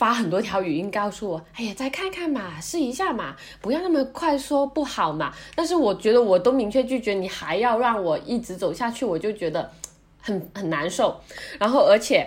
[0.00, 5.30] 发很多条语音告诉我，哎呀，再看看嘛，试一下嘛，不要那么快说不好嘛。
[5.54, 9.70] 但是我觉得我都明确拒绝，你还要让我一直走下去，我就觉得
[10.22, 11.20] 很很难受。
[11.58, 12.26] 然后而且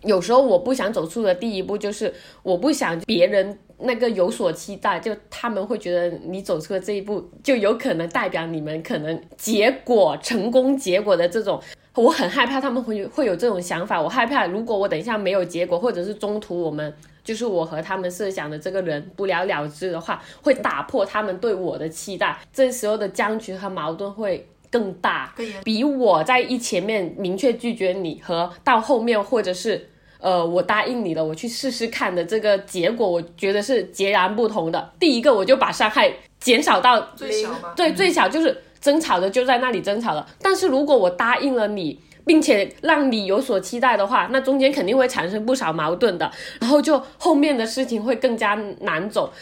[0.00, 11.60] 有时候我不想走出的第一步就是我不想别人那个有所期待，就他们会觉得你走出了这一步就有可能代表你们可能结果成功结果的这种。
[11.94, 16.92] 我很害怕他们会会有这种想法，我害怕如果我等一下没有结果，或者是中途我们
[17.22, 25.32] 就是我和他们设想的这个人不了了之的话，会打破他们对我的期待，这时候的僵局和矛盾会更大，
[25.62, 29.88] 比我在一前面明确拒绝你和到后面或者是
[30.18, 34.92] 呃我答应你了，我去试试看的这个结果，我觉得是截然不同的。
[34.98, 38.62] 第一个我就把伤害减少到最小对，最小就是。
[38.84, 46.30] 争吵的就在那里争吵了，但是如果我答应了你，并且让你有所期待的话，那中间肯定会产生不少矛盾的，
[46.60, 49.32] 然后就后面的事情会更加难走，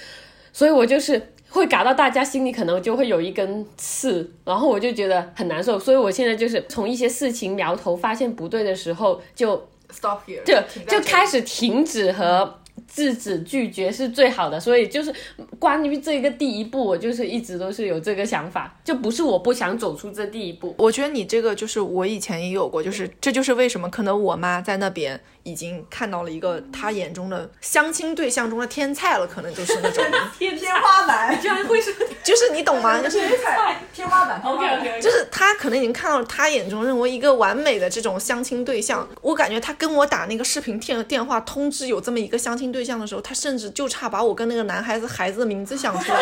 [0.53, 9.57] 所以我就是会搞到大家心里可能就会有一根刺，然后我就觉得很难受，所以我现在就是从一些事情苗头发现不对的时候就
[9.91, 10.55] stop here，就
[10.87, 12.62] 就开始停止和。
[12.95, 15.11] 制止拒绝是最好的，所以就是
[15.59, 20.75] 关于这个第一步，我就是一直都是有这个想法，就不是我不想走出这第一步。
[20.77, 30.05] 我觉得你这个就是我以前也有过，就是这就是为什么可能我妈在那边已经看到了一个他眼中的相亲对象中的天菜了，可能就是那种
[30.39, 33.01] 天天花板，居然会是，就是你懂吗？
[33.01, 39.09] 就是天菜天花板，OK OK，就是他可能已经看到他眼中认为一个完美的这种相亲对象。
[39.21, 42.73] 我感觉他跟我打那个视频电电话通知有这么一个相亲。
[42.73, 46.19] 对象的时候，他甚至就差把我跟那个男孩子孩子的名字想出来。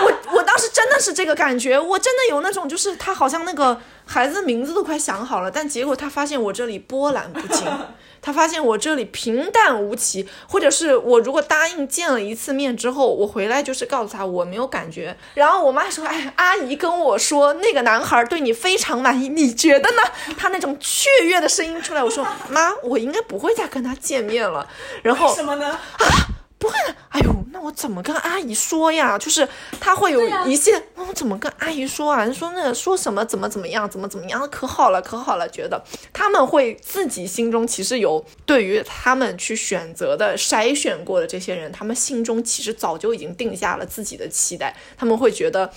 [0.00, 7.66] 我我真的是这个感觉，我真的有那种，就是他好像那个孩子的名字都快想好了，但结果他发现我这里波澜不惊。
[8.24, 15.14] 他发现我这里平淡无奇，或者是我如果答应见了一次面之后，我回来就是告诉他我没有感觉。
[15.34, 20.02] 然后我妈说：“哎，阿姨跟我说那个男孩对你非常满意，你觉得呢？”
[20.38, 24.66] 他那种雀跃的声音出来，我说：“妈，我应该不会再跟他见面了。”
[25.04, 25.68] 然后什么呢？
[25.68, 26.06] 啊？
[26.64, 29.18] 不会的，哎呦，那我怎么跟阿姨说呀？
[29.18, 29.46] 就是
[29.78, 32.30] 他会有一些，那我怎么跟阿姨说啊？
[32.32, 35.46] 说那个说什么怎么怎么样，怎么怎么样，可好了，可好了。
[35.50, 44.74] 觉得他们会自己心中其实有对于他们去选择的筛选过的这些人，他们心中其实早就已经定下了自己的期待。
[44.96, 45.70] 他们会觉得，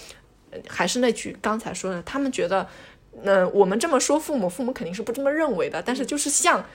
[0.70, 2.66] 还是那句刚才说的，他们觉得，
[3.24, 6.66] 嗯，我们这么说，父母父母肯定是不这么认为的，但是就是像。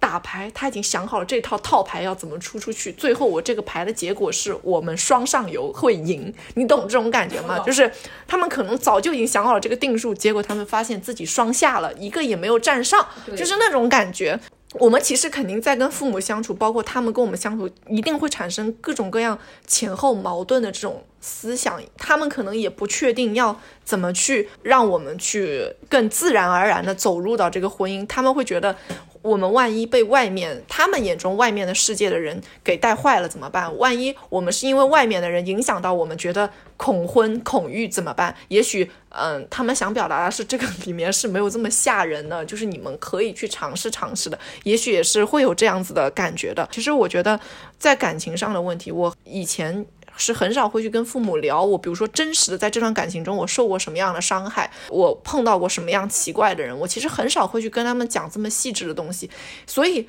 [0.00, 2.92] 打牌，他已经想好了这套套牌要怎么出出去。
[2.92, 7.58] 最后我这个牌的结果是我们双上游会赢，你懂这种感觉吗？
[7.60, 7.90] 就是
[8.26, 14.38] 他们可能早就已经想好了这个定数，结果他们发现自己双下了一个也没有占上，就是那种感觉。
[14.74, 28.74] 我们其实肯定在跟父母相处，包括他们跟我们相处，一定会产生各种各样前后矛盾的这种思想，他们可能也不确定要怎么去让我们去更自然而然的走入到这个婚姻，他们会觉得。
[29.20, 33.76] 我们万一被外面他们眼中外面的世界的人给带坏了怎么办？
[33.76, 38.34] 万一我们是因为外面的人影响到我们觉得恐婚恐育怎么办？
[38.46, 46.66] 也许，嗯，他们想表达的是这个里面是没有这么吓人的，就是你们可以去尝试尝试的，也许也是会有这样子的感觉的。
[46.70, 47.38] 其实我觉得
[47.76, 49.84] 在感情上的问题，我以前。
[50.18, 59.30] 是很少会去跟父母聊我，比如说真实的在这段感情中我受过什么样的伤害，我碰到过什么样奇怪的人，我其实很少会去跟他们讲这么细致的东西。
[59.66, 60.06] 所以，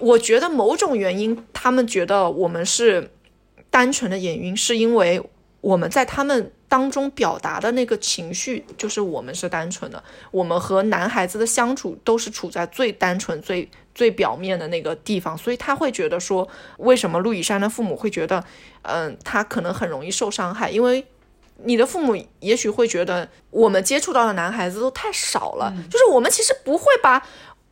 [0.00, 3.10] 我觉得某种原因，他们觉得我们是
[3.68, 5.22] 单纯的演晕，是因为
[5.60, 13.68] 我们在他们当中表达的那个情绪，就是我们是单纯的，我们和男孩子的相处都是处在最单纯、最。
[13.96, 18.44] 最表面的那个地方，所以他会觉得说，为什么陆以山的父母会觉得，
[18.82, 21.04] 嗯，他可能很容易受伤害，因为
[21.64, 27.26] 你的父母也许会觉得，我们接触到的男孩子都太少了，就是我们其实不会把。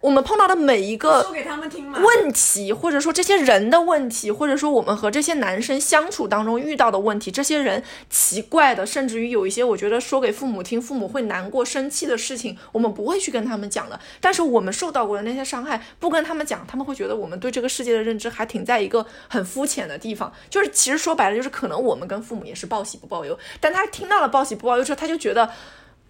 [0.04, 13.98] 我们碰到的每一个问题，或者说这些人的问题，或者说我们和这些男生相处当中遇到的问题，这些人奇怪的，甚至于有一些我觉得说给父母听，父母会难过、生气的事情，我们不会去跟他们讲的。
[14.20, 20.30] 但是我们受到过的那些伤害，不跟他们讲，他们会觉得我们对这个世界的认知还停在一个很肤浅的地方。
[20.50, 25.50] 就是其实说白了，就是可能我们跟父母也是报喜不报忧，但他听到了报喜不报忧之后，他就觉得。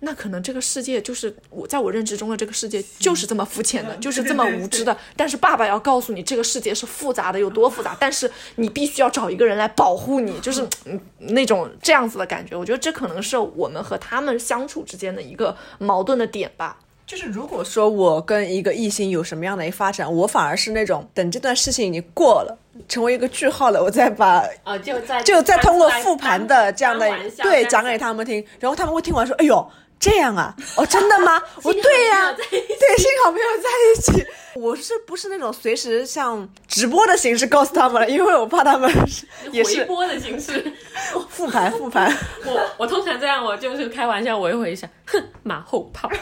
[0.05, 4.97] 那可能这个世界就是我在我认知中的这个世界就是这么肤浅的，就是这么无知的。
[5.17, 7.97] 但是爸爸要告诉你，这个世界是复杂的，有多复杂。
[7.99, 12.55] 但是你必须要找一个人来保护你，就是嗯那种这样子的感觉。
[12.55, 16.79] 我觉得这可能是我们和他们相处之间的一个矛盾的点吧。
[17.07, 27.07] 就是如果说我跟一个异性有什么样的一个发展，我反而是那种等这段事情已经过了，成为一个句号了，我再把啊就在就再通过复盘的这样的
[27.43, 29.71] 对讲给他们听，然后他们会听完说，哎呦。
[30.05, 30.55] 这样啊？
[30.77, 31.43] 哦，真的吗？
[31.65, 32.45] 我对呀，对，
[32.99, 34.27] 幸好没有在一起。
[34.55, 38.09] 我是不是那种随时像直播的形式告诉他们了？
[38.09, 38.89] 因为我怕他们
[39.51, 40.63] 也是回播的形式，
[41.31, 42.15] 复盘复盘。
[42.45, 46.09] 我我通常这样，我就是开玩笑，我一回想，哼，马后炮。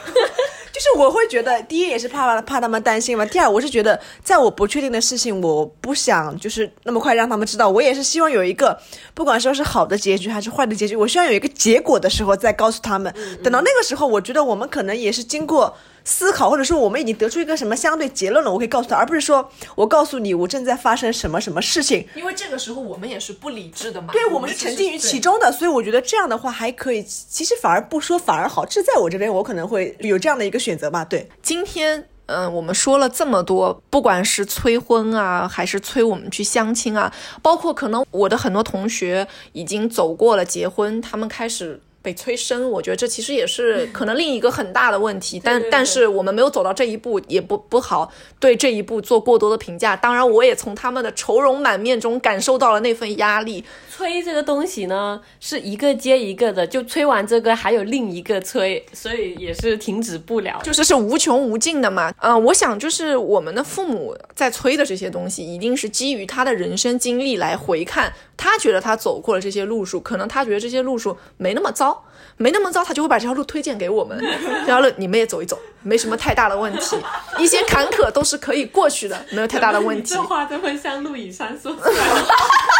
[0.72, 7.68] 就是我会觉得，第一也是怕怕他们担心嘛，第二我是觉得，在我不确定的事情，我不想就是那么快让他们知道。
[7.68, 8.80] 我也是希望有一个，
[9.12, 13.14] 不管说是好的结局还是坏的结局，我希望有一个结果的时候再告诉他们。
[13.44, 15.76] 等到那个时候，我觉得我们可能也是经过。
[16.04, 22.06] 思考，或者说我们已经得出一个什么相对结论了，我可以告诉他，而不是说我告诉你我正在发生什么什么事情。
[22.14, 27.02] 因为这个时候我们也是不理智的嘛，对，我们是沉浸于其中的，所以我觉得这样的话还可以。
[27.02, 31.04] 其实反而不说反而好，这在我这边我可能会有这样的一个选择吧。
[31.04, 41.80] 对，今天嗯，我们说了这么多，不管是催婚啊，还是催我们去相亲啊，包括可能我的很多同学已经走过了结婚，他们开始。
[42.02, 49.96] 被催生，我觉得这其实也是 可能另一个很大的问题，但但是我们没有走到这一步，也不不好对这一步做过多的评价。
[49.96, 53.64] 当然，我也从他们的愁容满面中感受到了那份压力。
[53.90, 62.12] 催这个东西呢，是一个接一个的，就催完这个还有另一个催，所以也是停止不了，就是是无穷无尽的嘛。
[62.20, 71.91] 嗯，我想就是我们的父母在催的这些东西，一定是基于他的人生经历来回看，他觉得他走过了这些路数，可能他觉得这些路数没那么糟，
[72.36, 74.18] 没那么糟，他就会把这条路推荐给我们，
[74.60, 76.96] 这条路你们也走一走，没什么太大的问题，
[77.38, 80.14] 一些坎坷都是可以过去的，没有太大的问题。
[80.14, 82.28] 这话真会像陆以山说出来的。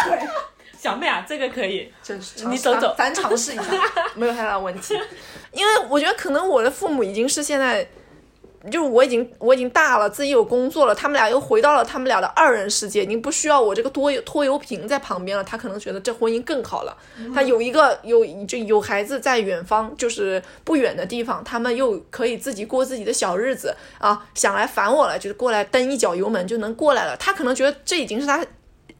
[0.05, 0.19] 对。
[0.83, 3.63] 小妹啊，这个可以，就是你走走，咱尝试一下，
[4.15, 4.99] 没有太大问题。
[5.53, 7.87] 因为我觉得可能我的父母已经是现在，
[8.71, 15.43] 就是我已经我已经大了，自己有工作了，他们俩又回到了他们俩的二人世界，已经不需要我这个拖拖油瓶在旁边了。
[15.43, 16.97] 他可能觉得这婚姻更好了，
[17.35, 27.17] 他有一个有就有孩子在远方，就是不远的地方，他们又可以自己过自己的小日子啊，想来烦我了，就是过来蹬一脚油门就能过来了。
[27.17, 28.45] 他可能觉得这已经是他。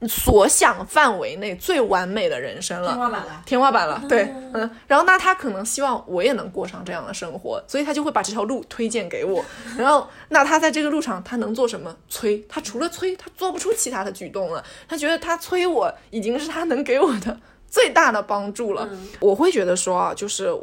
[0.08, 4.04] 所想范围内最完美的人生了，天花板了，天花板了。
[4.08, 4.24] 对，
[4.54, 9.43] 嗯，然后那他可能希望我也能过上这样的生活，所以他就会把这条路推荐给我。
[9.78, 11.95] 然后，那他在这个路上他能做什么？
[12.10, 14.64] 催，他除了催，他做不出其他的举动了。
[14.88, 18.89] 他觉得他催我已经是他能给我的最大的帮助了。
[19.20, 20.54] 我会觉得说啊，就是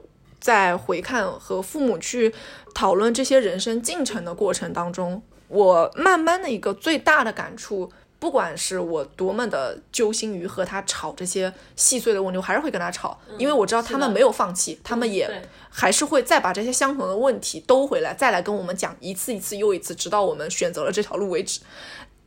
[0.40, 2.34] 在回看和父母去
[2.74, 7.90] 讨论这些人生进程的过程当中，我慢慢的一个最大的感触。
[8.20, 21.60] 不管是我多么的揪心于和他吵这些细碎的问题，我还是会跟他吵，因为我知道他们没有放弃，他们也还是会再把这些相同的问题兜回来，再来跟我们讲一次一次又一次，直到我们选择了这条路为止。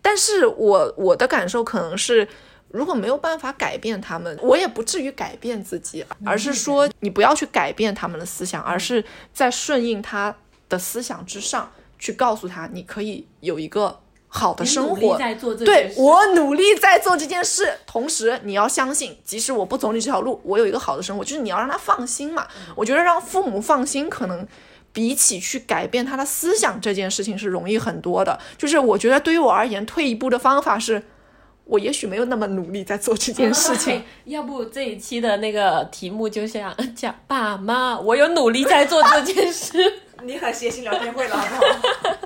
[0.02, 2.28] 但是我我的感受可能是，
[2.70, 10.36] 如果没有办法改变他们，我也不至于改变自己，而是说你不要去改变他们的思想，而是在顺应他
[10.68, 14.02] 的思想之上去告诉他，你可以有一个
[14.36, 15.18] 好的生活。
[15.64, 22.48] 对我努力在做这件事，同时你要相信，即使我不走你这条路，我有一个好的生活，就是你要让他放心嘛。
[22.76, 24.46] 我觉得让父母放心，可能
[24.92, 28.40] 比起去改变他的思想这件事情是容易很多的。
[28.58, 31.04] 就是我觉得对于我而言，退一步的方法是，
[31.66, 34.04] 我也许没有那么努力在做这件事情。
[34.26, 40.02] 要不这一期的那个题目就像讲爸妈，我有努力在做这件事。
[40.24, 42.18] 你很谐星聊天会了，好不好？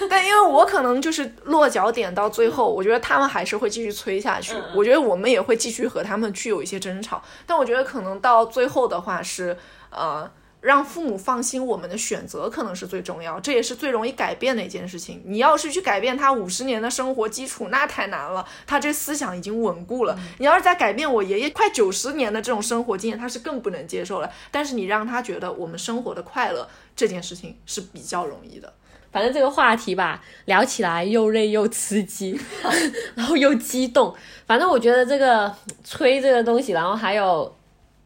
[0.08, 4.54] 但因为我可能就是落脚点到最后，我觉得他们还是会继续催下去。
[4.74, 9.56] 我觉得我们也会继续和他们去有一些争吵，但我觉得可能到最后的话是，
[9.90, 10.30] 呃，
[10.66, 15.22] 让父母放心，我们的选择可能是最重要，这也是最容易改变的一件事情。
[15.24, 20.18] 你要是去改变他五十年的生活基础，那太难了，他这思想已经稳固了。
[20.38, 24.30] 你要是再改变我爷爷快九十年的这种生活经验，他是更不能接受了。
[24.50, 28.72] 但是你让他觉得我们生活的快乐这件事情是比较容易的。
[29.12, 32.38] 反正这个话题吧，聊起来又累又刺激，
[33.14, 34.14] 然后又激动。
[34.46, 37.56] 反正我觉得这个吹这个东西，然后还有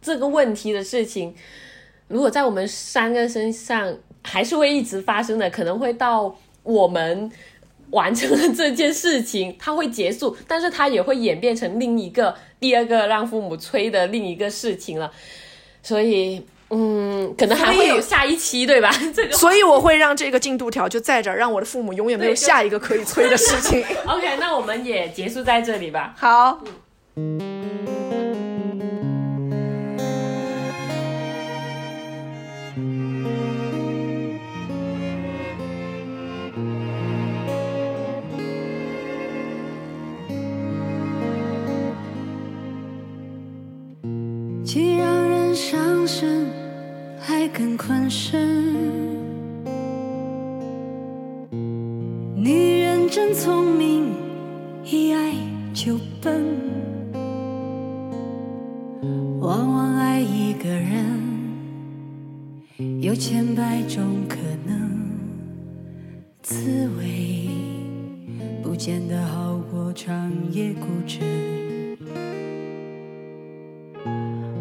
[0.00, 1.34] 这个问题的事情，
[2.10, 7.30] 如果在我们三个身上还是会一直发生的，可能会到我们
[7.90, 15.10] 完成了这件事情，它会结束，但是它也会演变成另一个第二个让父母催的另一个事情了。
[15.82, 18.90] 所以，嗯，可能还会有下一期，对吧？
[19.14, 23.82] 这个所以我会让这个进度条就在这儿，让我的父母永远没有下一个可以催的事情。
[24.06, 26.14] OK，那我们也结束在这里吧。
[26.18, 26.60] 好，
[44.72, 46.46] 既让人伤神，
[47.18, 48.72] 还更困身。
[52.36, 54.12] 女人真聪明，
[54.84, 55.34] 一爱
[55.74, 56.44] 就笨，
[59.40, 61.20] 往往爱一个人，
[63.00, 65.00] 有千百种可能，
[66.42, 67.48] 滋味
[68.62, 71.18] 不见得好过长夜孤枕。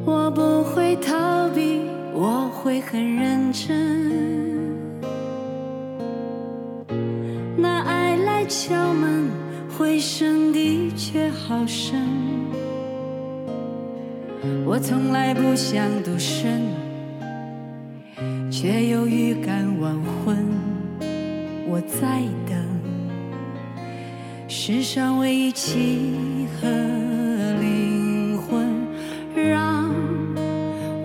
[0.10, 1.82] 我不会逃避，
[2.16, 4.10] 我会很认真。
[7.56, 9.30] 那爱来敲门，
[9.78, 12.02] 回声的确好深。
[14.66, 16.60] 我从来不想独身，
[18.50, 19.96] 却有预感晚
[20.26, 20.44] 婚。
[21.70, 22.58] 我在等
[24.48, 26.68] 世上唯一契合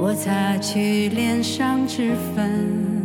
[0.06, 3.02] 我擦去脸上脂粉，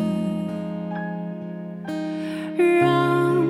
[2.58, 3.42] 让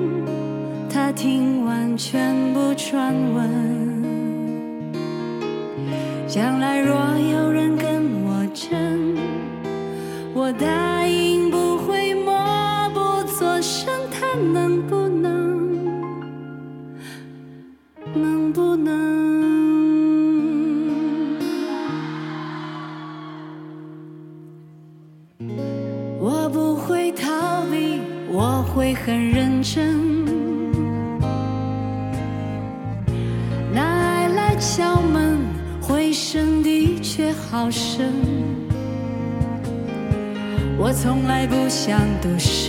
[0.88, 3.50] 他听完全部传闻。
[6.28, 9.16] 将来若有人跟我争，
[10.32, 11.39] 我答应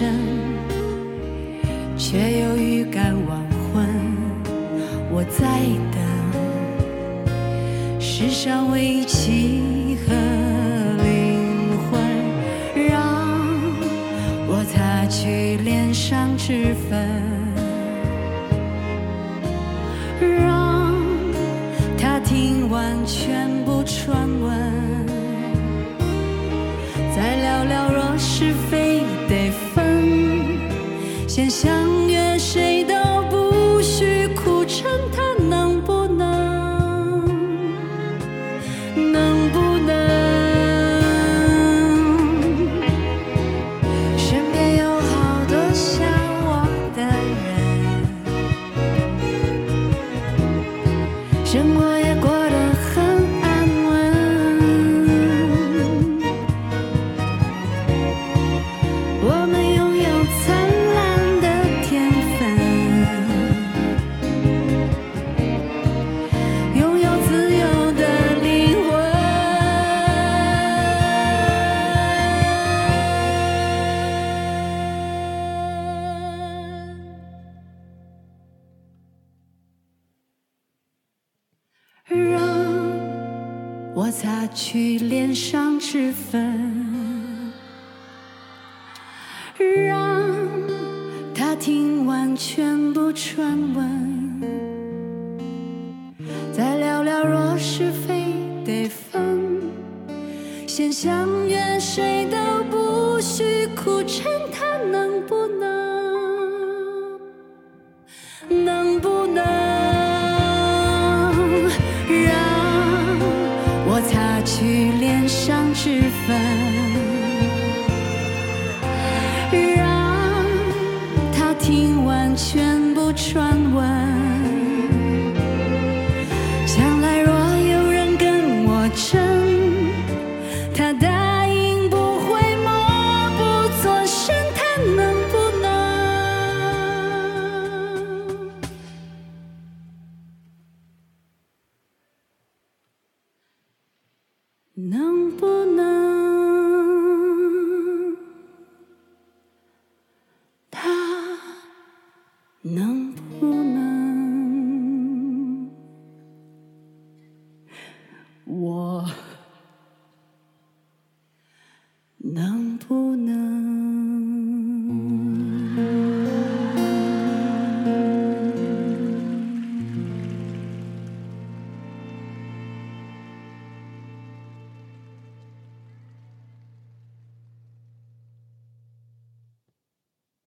[0.01, 0.30] 独